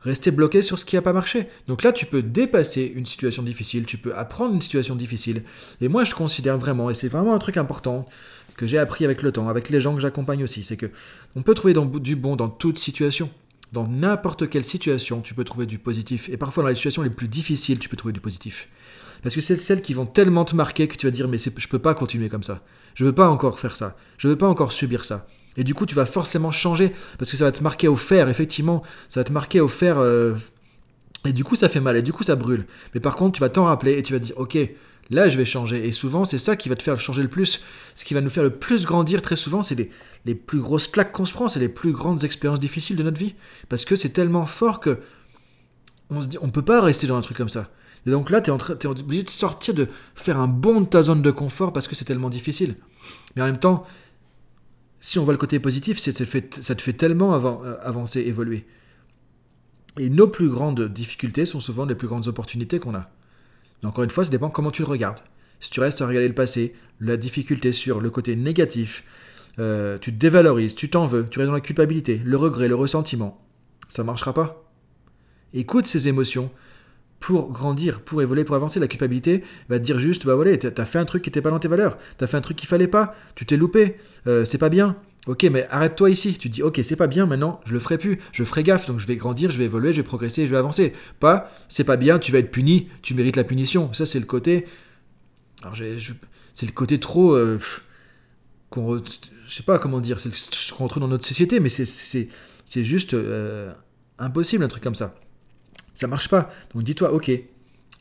rester 0.00 0.30
bloqué 0.30 0.62
sur 0.62 0.78
ce 0.78 0.84
qui 0.84 0.96
n'a 0.96 1.02
pas 1.02 1.12
marché. 1.12 1.48
Donc 1.66 1.82
là, 1.82 1.92
tu 1.92 2.06
peux 2.06 2.22
dépasser 2.22 2.92
une 2.94 3.06
situation 3.06 3.42
difficile, 3.42 3.86
tu 3.86 3.98
peux 3.98 4.14
apprendre 4.14 4.54
une 4.54 4.62
situation 4.62 4.94
difficile. 4.94 5.42
Et 5.80 5.88
moi, 5.88 6.04
je 6.04 6.14
considère 6.14 6.58
vraiment, 6.58 6.90
et 6.90 6.94
c'est 6.94 7.08
vraiment 7.08 7.34
un 7.34 7.38
truc 7.38 7.56
important 7.56 8.06
que 8.56 8.66
j'ai 8.66 8.78
appris 8.78 9.04
avec 9.04 9.22
le 9.22 9.32
temps, 9.32 9.48
avec 9.48 9.70
les 9.70 9.80
gens 9.80 9.94
que 9.94 10.00
j'accompagne 10.00 10.42
aussi, 10.44 10.64
c'est 10.64 10.76
que 10.76 10.90
on 11.36 11.42
peut 11.42 11.54
trouver 11.54 11.74
du 12.00 12.16
bon 12.16 12.36
dans 12.36 12.48
toute 12.48 12.78
situation. 12.78 13.30
Dans 13.72 13.86
n'importe 13.86 14.48
quelle 14.48 14.64
situation, 14.64 15.20
tu 15.20 15.34
peux 15.34 15.44
trouver 15.44 15.66
du 15.66 15.78
positif. 15.78 16.30
Et 16.30 16.38
parfois, 16.38 16.62
dans 16.62 16.70
les 16.70 16.74
situations 16.74 17.02
les 17.02 17.10
plus 17.10 17.28
difficiles, 17.28 17.78
tu 17.78 17.90
peux 17.90 17.98
trouver 17.98 18.14
du 18.14 18.20
positif. 18.20 18.68
Parce 19.22 19.34
que 19.34 19.42
c'est 19.42 19.56
celles 19.56 19.82
qui 19.82 19.92
vont 19.92 20.06
tellement 20.06 20.46
te 20.46 20.56
marquer 20.56 20.88
que 20.88 20.96
tu 20.96 21.06
vas 21.06 21.10
dire, 21.10 21.28
mais 21.28 21.36
je 21.38 21.68
peux 21.68 21.78
pas 21.78 21.92
continuer 21.92 22.30
comme 22.30 22.42
ça. 22.42 22.62
Je 22.94 23.04
veux 23.04 23.14
pas 23.14 23.28
encore 23.28 23.60
faire 23.60 23.76
ça. 23.76 23.94
Je 24.16 24.28
veux 24.28 24.36
pas 24.36 24.48
encore 24.48 24.72
subir 24.72 25.04
ça. 25.04 25.26
Et 25.56 25.64
du 25.64 25.74
coup, 25.74 25.86
tu 25.86 25.94
vas 25.94 26.06
forcément 26.06 26.50
changer 26.50 26.92
parce 27.18 27.30
que 27.30 27.36
ça 27.36 27.44
va 27.44 27.52
te 27.52 27.62
marquer 27.62 27.88
au 27.88 27.96
fer, 27.96 28.28
effectivement. 28.28 28.82
Ça 29.08 29.20
va 29.20 29.24
te 29.24 29.32
marquer 29.32 29.60
au 29.60 29.68
fer. 29.68 29.98
Euh, 29.98 30.34
et 31.24 31.32
du 31.32 31.44
coup, 31.44 31.56
ça 31.56 31.68
fait 31.68 31.80
mal 31.80 31.96
et 31.96 32.02
du 32.02 32.12
coup, 32.12 32.22
ça 32.22 32.36
brûle. 32.36 32.66
Mais 32.94 33.00
par 33.00 33.16
contre, 33.16 33.34
tu 33.34 33.40
vas 33.40 33.48
t'en 33.48 33.64
rappeler 33.64 33.98
et 33.98 34.02
tu 34.02 34.12
vas 34.12 34.18
dire, 34.20 34.34
ok, 34.36 34.56
là, 35.10 35.28
je 35.28 35.36
vais 35.36 35.44
changer. 35.44 35.86
Et 35.86 35.92
souvent, 35.92 36.24
c'est 36.24 36.38
ça 36.38 36.54
qui 36.56 36.68
va 36.68 36.76
te 36.76 36.82
faire 36.82 36.98
changer 37.00 37.22
le 37.22 37.28
plus. 37.28 37.62
Ce 37.94 38.04
qui 38.04 38.14
va 38.14 38.20
nous 38.20 38.30
faire 38.30 38.44
le 38.44 38.50
plus 38.50 38.84
grandir 38.84 39.20
très 39.20 39.36
souvent, 39.36 39.62
c'est 39.62 39.74
les, 39.74 39.90
les 40.26 40.34
plus 40.34 40.60
grosses 40.60 40.86
claques 40.86 41.12
qu'on 41.12 41.24
se 41.24 41.32
prend, 41.32 41.48
c'est 41.48 41.60
les 41.60 41.68
plus 41.68 41.92
grandes 41.92 42.24
expériences 42.24 42.60
difficiles 42.60 42.96
de 42.96 43.02
notre 43.02 43.18
vie. 43.18 43.34
Parce 43.68 43.84
que 43.84 43.96
c'est 43.96 44.10
tellement 44.10 44.46
fort 44.46 44.80
que 44.80 44.98
on 46.10 46.22
se 46.22 46.26
dit, 46.26 46.38
on 46.40 46.50
peut 46.50 46.62
pas 46.62 46.80
rester 46.80 47.06
dans 47.06 47.16
un 47.16 47.20
truc 47.20 47.36
comme 47.36 47.48
ça. 47.48 47.70
Et 48.06 48.10
donc 48.10 48.30
là, 48.30 48.40
tu 48.40 48.50
es, 48.50 48.54
es, 48.54 48.86
obligé 48.86 49.22
de 49.24 49.30
sortir, 49.30 49.74
de 49.74 49.88
faire 50.14 50.38
un 50.38 50.48
bond 50.48 50.80
de 50.80 50.86
ta 50.86 51.02
zone 51.02 51.20
de 51.20 51.30
confort 51.30 51.72
parce 51.72 51.88
que 51.88 51.94
c'est 51.94 52.04
tellement 52.04 52.30
difficile. 52.30 52.76
Mais 53.36 53.42
en 53.42 53.46
même 53.46 53.58
temps, 53.58 53.86
si 55.00 55.18
on 55.18 55.24
voit 55.24 55.32
le 55.32 55.38
côté 55.38 55.60
positif, 55.60 55.98
fait, 56.00 56.58
ça 56.62 56.74
te 56.74 56.82
fait 56.82 56.92
tellement 56.92 57.34
euh, 57.34 57.74
avancer, 57.82 58.20
évoluer. 58.20 58.66
Et 59.98 60.10
nos 60.10 60.28
plus 60.28 60.48
grandes 60.48 60.92
difficultés 60.92 61.44
sont 61.44 61.60
souvent 61.60 61.84
les 61.84 61.94
plus 61.94 62.08
grandes 62.08 62.28
opportunités 62.28 62.78
qu'on 62.78 62.94
a. 62.94 63.10
encore 63.84 64.04
une 64.04 64.10
fois, 64.10 64.24
ça 64.24 64.30
dépend 64.30 64.50
comment 64.50 64.70
tu 64.70 64.82
le 64.82 64.88
regardes. 64.88 65.20
Si 65.60 65.70
tu 65.70 65.80
restes 65.80 66.02
à 66.02 66.06
regarder 66.06 66.28
le 66.28 66.34
passé, 66.34 66.74
la 67.00 67.16
difficulté 67.16 67.72
sur 67.72 68.00
le 68.00 68.10
côté 68.10 68.36
négatif, 68.36 69.04
euh, 69.58 69.98
tu 69.98 70.12
te 70.12 70.18
dévalorises, 70.18 70.74
tu 70.74 70.88
t'en 70.88 71.06
veux, 71.06 71.26
tu 71.28 71.38
restes 71.38 71.48
dans 71.48 71.54
la 71.54 71.60
culpabilité, 71.60 72.20
le 72.24 72.36
regret, 72.36 72.68
le 72.68 72.76
ressentiment, 72.76 73.44
ça 73.88 74.04
marchera 74.04 74.32
pas. 74.32 74.70
Écoute 75.52 75.86
ces 75.86 76.08
émotions, 76.08 76.50
pour 77.20 77.50
grandir, 77.50 78.00
pour 78.00 78.22
évoluer, 78.22 78.44
pour 78.44 78.56
avancer. 78.56 78.80
La 78.80 78.88
culpabilité 78.88 79.42
va 79.68 79.78
te 79.78 79.84
dire 79.84 79.98
juste, 79.98 80.26
bah 80.26 80.34
voilà, 80.34 80.56
t'as 80.56 80.84
fait 80.84 80.98
un 80.98 81.04
truc 81.04 81.22
qui 81.22 81.30
n'était 81.30 81.42
pas 81.42 81.50
dans 81.50 81.58
tes 81.58 81.68
valeurs, 81.68 81.98
t'as 82.16 82.26
fait 82.26 82.36
un 82.36 82.40
truc 82.40 82.56
qu'il 82.56 82.68
fallait 82.68 82.88
pas, 82.88 83.14
tu 83.34 83.44
t'es 83.46 83.56
loupé, 83.56 83.96
euh, 84.26 84.44
c'est 84.44 84.58
pas 84.58 84.68
bien. 84.68 84.96
Ok, 85.26 85.42
mais 85.44 85.66
arrête-toi 85.70 86.08
ici. 86.08 86.38
Tu 86.38 86.48
dis, 86.48 86.62
ok, 86.62 86.80
c'est 86.82 86.96
pas 86.96 87.06
bien, 87.06 87.26
maintenant, 87.26 87.60
je 87.66 87.74
le 87.74 87.80
ferai 87.80 87.98
plus, 87.98 88.18
je 88.32 88.44
ferai 88.44 88.62
gaffe, 88.62 88.86
donc 88.86 88.98
je 88.98 89.06
vais 89.06 89.16
grandir, 89.16 89.50
je 89.50 89.58
vais 89.58 89.64
évoluer, 89.64 89.92
je 89.92 89.98
vais 89.98 90.02
progresser, 90.02 90.46
je 90.46 90.52
vais 90.52 90.56
avancer. 90.56 90.94
Pas, 91.20 91.50
c'est 91.68 91.84
pas 91.84 91.98
bien, 91.98 92.18
tu 92.18 92.32
vas 92.32 92.38
être 92.38 92.50
puni, 92.50 92.88
tu 93.02 93.12
mérites 93.14 93.36
la 93.36 93.44
punition. 93.44 93.92
Ça, 93.92 94.06
c'est 94.06 94.20
le 94.20 94.24
côté. 94.24 94.66
Alors, 95.62 95.76
c'est 96.54 96.66
le 96.66 96.72
côté 96.72 96.98
trop. 96.98 97.34
Euh, 97.34 97.58
qu'on, 98.70 99.02
je 99.48 99.54
sais 99.54 99.62
pas 99.62 99.78
comment 99.78 100.00
dire, 100.00 100.18
c'est 100.18 100.34
ce 100.34 100.72
qu'on 100.72 100.84
retrouve 100.84 101.02
dans 101.02 101.08
notre 101.08 101.26
société, 101.26 101.60
mais 101.60 101.68
c'est 101.68 102.84
juste 102.84 103.12
euh, 103.12 103.72
impossible 104.18 104.64
un 104.64 104.68
truc 104.68 104.82
comme 104.82 104.94
ça. 104.94 105.14
Ça 105.94 106.06
marche 106.06 106.28
pas. 106.28 106.50
Donc 106.74 106.84
dis-toi, 106.84 107.12
ok, 107.12 107.30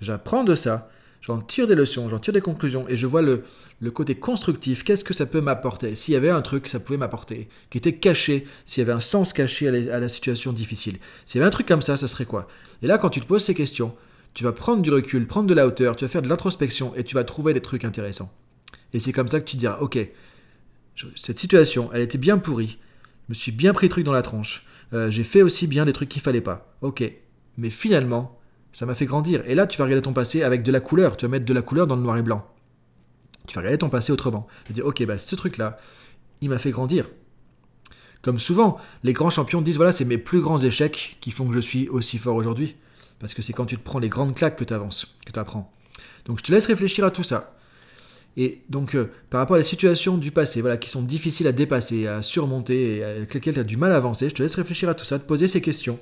j'apprends 0.01 0.43
de 0.43 0.55
ça, 0.55 0.89
j'en 1.21 1.41
tire 1.41 1.67
des 1.67 1.75
leçons, 1.75 2.09
j'en 2.09 2.19
tire 2.19 2.33
des 2.33 2.41
conclusions, 2.41 2.87
et 2.87 2.95
je 2.95 3.07
vois 3.07 3.21
le, 3.21 3.43
côté 3.91 4.15
constructif. 4.15 4.83
Qu'est-ce 4.83 5.03
que 5.03 5.13
ça 5.13 5.25
peut 5.25 5.41
m'apporter? 5.41 5.95
S'il 5.95 6.13
y 6.13 6.17
avait 6.17 6.29
un 6.29 6.41
truc 6.41 6.63
que 6.63 6.69
ça 6.69 6.79
pouvait 6.79 6.97
m'apporter, 6.97 7.47
qui 7.69 7.77
était 7.77 7.95
caché, 7.95 8.45
s'il 8.65 8.81
y 8.81 8.85
avait 8.85 8.93
un 8.93 8.99
sens 8.99 9.33
caché 9.33 9.67
à 9.89 9.99
la, 9.99 10.09
situation 10.09 10.53
difficile, 10.53 10.97
s'il 11.25 11.39
y 11.39 11.41
avait 11.41 11.47
un 11.47 11.51
truc 11.51 11.67
comme 11.67 11.81
ça, 11.81 11.97
ça 11.97 12.07
serait 12.07 12.25
quoi? 12.25 12.47
Et 12.81 12.87
là, 12.87 12.97
quand 12.97 13.09
tu 13.09 13.19
te 13.19 13.25
poses 13.25 13.43
ces 13.43 13.55
questions, 13.55 13.95
tu 14.33 14.43
vas 14.43 14.51
prendre 14.51 14.81
du 14.81 14.91
recul, 14.91 15.25
prendre 15.25 15.47
de 15.47 15.53
la 15.53 15.65
hauteur, 15.65 15.95
tu 15.95 16.05
vas 16.05 16.09
faire 16.09 16.21
de 16.21 16.29
l'introspection, 16.29 16.93
et 16.95 17.03
tu 17.03 17.15
vas 17.15 17.23
trouver 17.23 17.53
des 17.53 17.61
trucs 17.61 17.83
intéressants. 17.83 18.31
Et 18.93 18.99
c'est 18.99 19.11
comme 19.11 19.27
ça 19.27 19.39
que 19.39 19.45
tu 19.45 19.55
te 19.55 19.59
diras, 19.59 19.79
ok, 19.79 19.97
cette 21.15 21.39
situation, 21.39 21.89
elle 21.93 22.01
était 22.01 22.17
bien 22.17 22.37
pourrie, 22.37 22.77
je 23.27 23.31
me 23.31 23.33
suis 23.33 23.51
bien 23.51 23.73
pris 23.73 23.87
le 23.87 23.91
truc 23.91 24.05
dans 24.05 24.13
la 24.13 24.21
tronche, 24.21 24.65
euh, 24.93 25.11
j'ai 25.11 25.23
fait 25.23 25.41
aussi 25.41 25.67
bien 25.67 25.85
des 25.85 25.93
trucs 25.93 26.09
qu'il 26.09 26.21
fallait 26.21 26.41
pas. 26.41 26.73
Ok, 26.81 27.03
mais 27.57 27.69
finalement, 27.69 28.39
ça 28.71 28.85
m'a 28.85 28.95
fait 28.95 29.05
grandir. 29.05 29.43
Et 29.47 29.55
là, 29.55 29.65
tu 29.65 29.77
vas 29.77 29.85
regarder 29.85 30.03
ton 30.03 30.13
passé 30.13 30.43
avec 30.43 30.63
de 30.63 30.71
la 30.71 30.79
couleur. 30.79 31.17
Tu 31.17 31.25
vas 31.25 31.31
mettre 31.31 31.45
de 31.45 31.53
la 31.53 31.61
couleur 31.61 31.87
dans 31.87 31.95
le 31.95 32.01
noir 32.01 32.17
et 32.17 32.21
blanc. 32.21 32.45
Tu 33.47 33.55
vas 33.55 33.61
regarder 33.61 33.79
ton 33.79 33.89
passé 33.89 34.11
autrement. 34.11 34.47
Tu 34.65 34.71
vas 34.71 34.75
dire, 34.75 34.85
ok, 34.85 35.03
bah, 35.05 35.17
ce 35.17 35.35
truc-là, 35.35 35.79
il 36.41 36.49
m'a 36.49 36.59
fait 36.59 36.71
grandir. 36.71 37.09
Comme 38.21 38.39
souvent, 38.39 38.77
les 39.03 39.13
grands 39.13 39.29
champions 39.29 39.61
disent, 39.61 39.77
voilà, 39.77 39.91
c'est 39.91 40.05
mes 40.05 40.17
plus 40.17 40.41
grands 40.41 40.59
échecs 40.59 41.17
qui 41.21 41.31
font 41.31 41.47
que 41.47 41.53
je 41.53 41.59
suis 41.59 41.89
aussi 41.89 42.17
fort 42.17 42.35
aujourd'hui. 42.35 42.75
Parce 43.19 43.33
que 43.33 43.41
c'est 43.41 43.53
quand 43.53 43.65
tu 43.65 43.77
te 43.77 43.83
prends 43.83 43.99
les 43.99 44.09
grandes 44.09 44.35
claques 44.35 44.57
que 44.57 44.63
tu 44.63 44.73
avances, 44.73 45.17
que 45.25 45.31
tu 45.31 45.39
apprends. 45.39 45.71
Donc 46.25 46.39
je 46.39 46.43
te 46.43 46.51
laisse 46.51 46.67
réfléchir 46.67 47.03
à 47.05 47.09
tout 47.09 47.23
ça. 47.23 47.55
Et 48.35 48.61
donc, 48.69 48.93
euh, 48.93 49.09
par 49.31 49.39
rapport 49.39 49.55
à 49.55 49.57
les 49.57 49.63
situations 49.63 50.17
du 50.17 50.29
passé, 50.29 50.61
voilà, 50.61 50.77
qui 50.77 50.89
sont 50.89 51.01
difficiles 51.01 51.47
à 51.47 51.51
dépasser, 51.51 52.05
à 52.05 52.21
surmonter, 52.21 52.97
et 52.97 53.03
avec 53.03 53.33
lesquelles 53.33 53.55
tu 53.55 53.59
as 53.59 53.63
du 53.63 53.77
mal 53.77 53.91
à 53.91 53.95
avancer, 53.95 54.29
je 54.29 54.35
te 54.35 54.43
laisse 54.43 54.53
réfléchir 54.53 54.87
à 54.89 54.93
tout 54.93 55.05
ça, 55.05 55.17
te 55.17 55.25
poser 55.25 55.47
ces 55.47 55.61
questions 55.61 55.97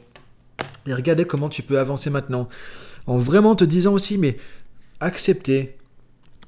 et 0.88 0.94
regarder 0.94 1.26
comment 1.26 1.50
tu 1.50 1.62
peux 1.62 1.80
avancer 1.80 2.10
maintenant. 2.10 2.48
En 3.08 3.18
vraiment 3.18 3.56
te 3.56 3.64
disant 3.64 3.94
aussi, 3.94 4.18
mais 4.18 4.38
accepter, 5.00 5.78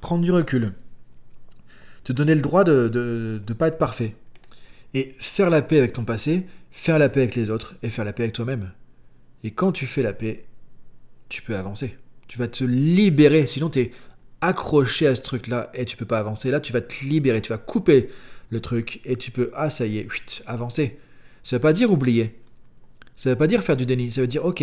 prendre 0.00 0.24
du 0.24 0.32
recul, 0.32 0.72
te 2.04 2.12
donner 2.12 2.34
le 2.34 2.40
droit 2.40 2.64
de 2.64 3.40
ne 3.46 3.54
pas 3.54 3.68
être 3.68 3.78
parfait. 3.78 4.14
Et 4.94 5.14
faire 5.18 5.50
la 5.50 5.60
paix 5.60 5.78
avec 5.78 5.92
ton 5.92 6.04
passé, 6.04 6.46
faire 6.70 6.98
la 6.98 7.08
paix 7.08 7.20
avec 7.20 7.34
les 7.34 7.50
autres 7.50 7.74
et 7.82 7.90
faire 7.90 8.04
la 8.04 8.12
paix 8.12 8.22
avec 8.22 8.34
toi-même. 8.34 8.72
Et 9.44 9.50
quand 9.50 9.70
tu 9.70 9.86
fais 9.86 10.02
la 10.02 10.12
paix, 10.12 10.46
tu 11.28 11.42
peux 11.42 11.56
avancer. 11.56 11.96
Tu 12.26 12.38
vas 12.38 12.48
te 12.48 12.64
libérer, 12.64 13.46
sinon 13.46 13.68
tu 13.68 13.80
es 13.80 13.92
accroché 14.40 15.06
à 15.06 15.14
ce 15.14 15.22
truc-là 15.22 15.70
et 15.74 15.84
tu 15.84 15.96
peux 15.96 16.06
pas 16.06 16.18
avancer. 16.18 16.50
Là, 16.50 16.60
tu 16.60 16.72
vas 16.72 16.80
te 16.80 17.04
libérer, 17.04 17.42
tu 17.42 17.50
vas 17.50 17.58
couper 17.58 18.08
le 18.50 18.60
truc 18.60 19.00
et 19.04 19.16
tu 19.16 19.30
peux, 19.30 19.50
ah 19.54 19.68
ça 19.68 19.86
y 19.86 19.98
est, 19.98 20.08
avancer. 20.46 20.98
Ça 21.44 21.56
veut 21.56 21.60
pas 21.60 21.72
dire 21.72 21.92
oublier. 21.92 22.38
Ça 23.18 23.30
veut 23.30 23.36
pas 23.36 23.48
dire 23.48 23.64
faire 23.64 23.76
du 23.76 23.84
déni. 23.84 24.12
Ça 24.12 24.20
veut 24.20 24.28
dire, 24.28 24.44
ok, 24.44 24.62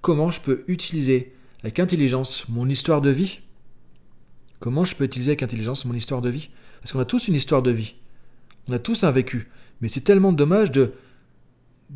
comment 0.00 0.32
je 0.32 0.40
peux 0.40 0.64
utiliser 0.66 1.32
avec 1.62 1.78
intelligence 1.78 2.48
mon 2.48 2.68
histoire 2.68 3.00
de 3.00 3.10
vie? 3.10 3.38
Comment 4.58 4.84
je 4.84 4.96
peux 4.96 5.04
utiliser 5.04 5.30
avec 5.30 5.44
intelligence 5.44 5.84
mon 5.84 5.94
histoire 5.94 6.20
de 6.20 6.28
vie? 6.28 6.50
Parce 6.80 6.90
qu'on 6.92 6.98
a 6.98 7.04
tous 7.04 7.28
une 7.28 7.36
histoire 7.36 7.62
de 7.62 7.70
vie. 7.70 7.94
On 8.68 8.72
a 8.72 8.80
tous 8.80 9.04
un 9.04 9.12
vécu. 9.12 9.46
Mais 9.80 9.88
c'est 9.88 10.00
tellement 10.00 10.32
dommage 10.32 10.72
de 10.72 10.94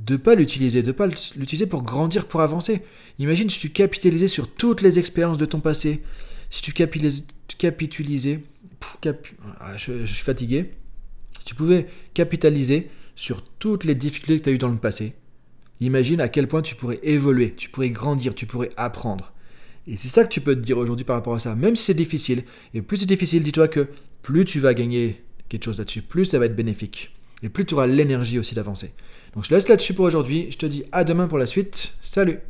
ne 0.09 0.17
pas 0.17 0.37
l'utiliser, 0.37 0.83
de 0.83 0.89
ne 0.89 0.93
pas 0.93 1.09
l'utiliser 1.09 1.67
pour 1.67 1.83
grandir, 1.83 2.29
pour 2.29 2.41
avancer. 2.41 2.83
Imagine 3.19 3.51
si 3.51 3.59
tu 3.59 3.71
capitalisais 3.71 4.29
sur 4.29 4.49
toutes 4.49 4.83
les 4.83 5.01
expériences 5.01 5.39
de 5.39 5.45
ton 5.45 5.59
passé, 5.59 6.05
si 6.51 6.63
tu 6.63 6.73
capitalisais, 6.73 7.25
ah, 9.59 9.77
je, 9.77 10.05
suis 10.05 10.23
fatigué, 10.23 10.71
si 11.37 11.45
tu 11.47 11.57
pouvais 11.57 11.89
capitaliser 12.15 12.91
sur 13.17 13.43
toutes 13.43 13.83
les 13.83 13.97
difficultés 13.97 14.39
que 14.39 14.45
tu 14.45 14.51
as 14.51 14.53
eues 14.53 14.59
dans 14.59 14.69
le 14.69 14.79
passé, 14.79 15.15
imagine 15.80 16.21
à 16.21 16.28
quel 16.28 16.49
point 16.49 16.62
tu 16.62 16.75
pourrais 16.75 17.00
évoluer, 17.02 17.54
tu 17.56 17.71
pourrais 17.71 17.90
grandir, 17.90 18.35
tu 18.35 18.47
pourrais 18.47 18.71
apprendre. 18.76 19.33
Et 19.87 19.97
c'est 19.97 20.09
ça 20.09 20.25
que 20.25 20.28
tu 20.28 20.40
peux 20.40 20.54
te 20.54 20.61
dire 20.61 20.78
aujourd'hui 20.78 21.04
par 21.04 21.16
rapport 21.16 21.35
à 21.35 21.38
ça, 21.38 21.54
même 21.54 21.76
si 21.76 21.85
c'est 21.85 21.95
difficile. 21.95 22.45
Et 22.75 22.83
plus 22.83 22.99
c'est 22.99 23.06
difficile, 23.06 23.42
dis-toi 23.42 23.68
que 23.68 23.88
plus 24.23 24.45
tu 24.45 24.59
vas 24.59 24.75
gagner 24.75 25.23
quelque 25.49 25.64
chose 25.64 25.78
là-dessus, 25.78 26.02
plus 26.02 26.25
ça 26.25 26.38
va 26.38 26.47
être 26.47 26.56
bénéfique. 26.56 27.12
Et 27.42 27.49
plus 27.49 27.64
tu 27.66 27.75
auras 27.75 27.87
l'énergie 27.87 28.38
aussi 28.38 28.54
d'avancer. 28.54 28.92
Donc 29.35 29.45
je 29.45 29.50
te 29.50 29.54
laisse 29.54 29.68
là-dessus 29.68 29.95
pour 29.95 30.06
aujourd'hui. 30.06 30.49
Je 30.50 30.56
te 30.56 30.66
dis 30.66 30.85
à 30.92 31.04
demain 31.04 31.28
pour 31.28 31.38
la 31.38 31.47
suite. 31.47 31.92
Salut 32.00 32.40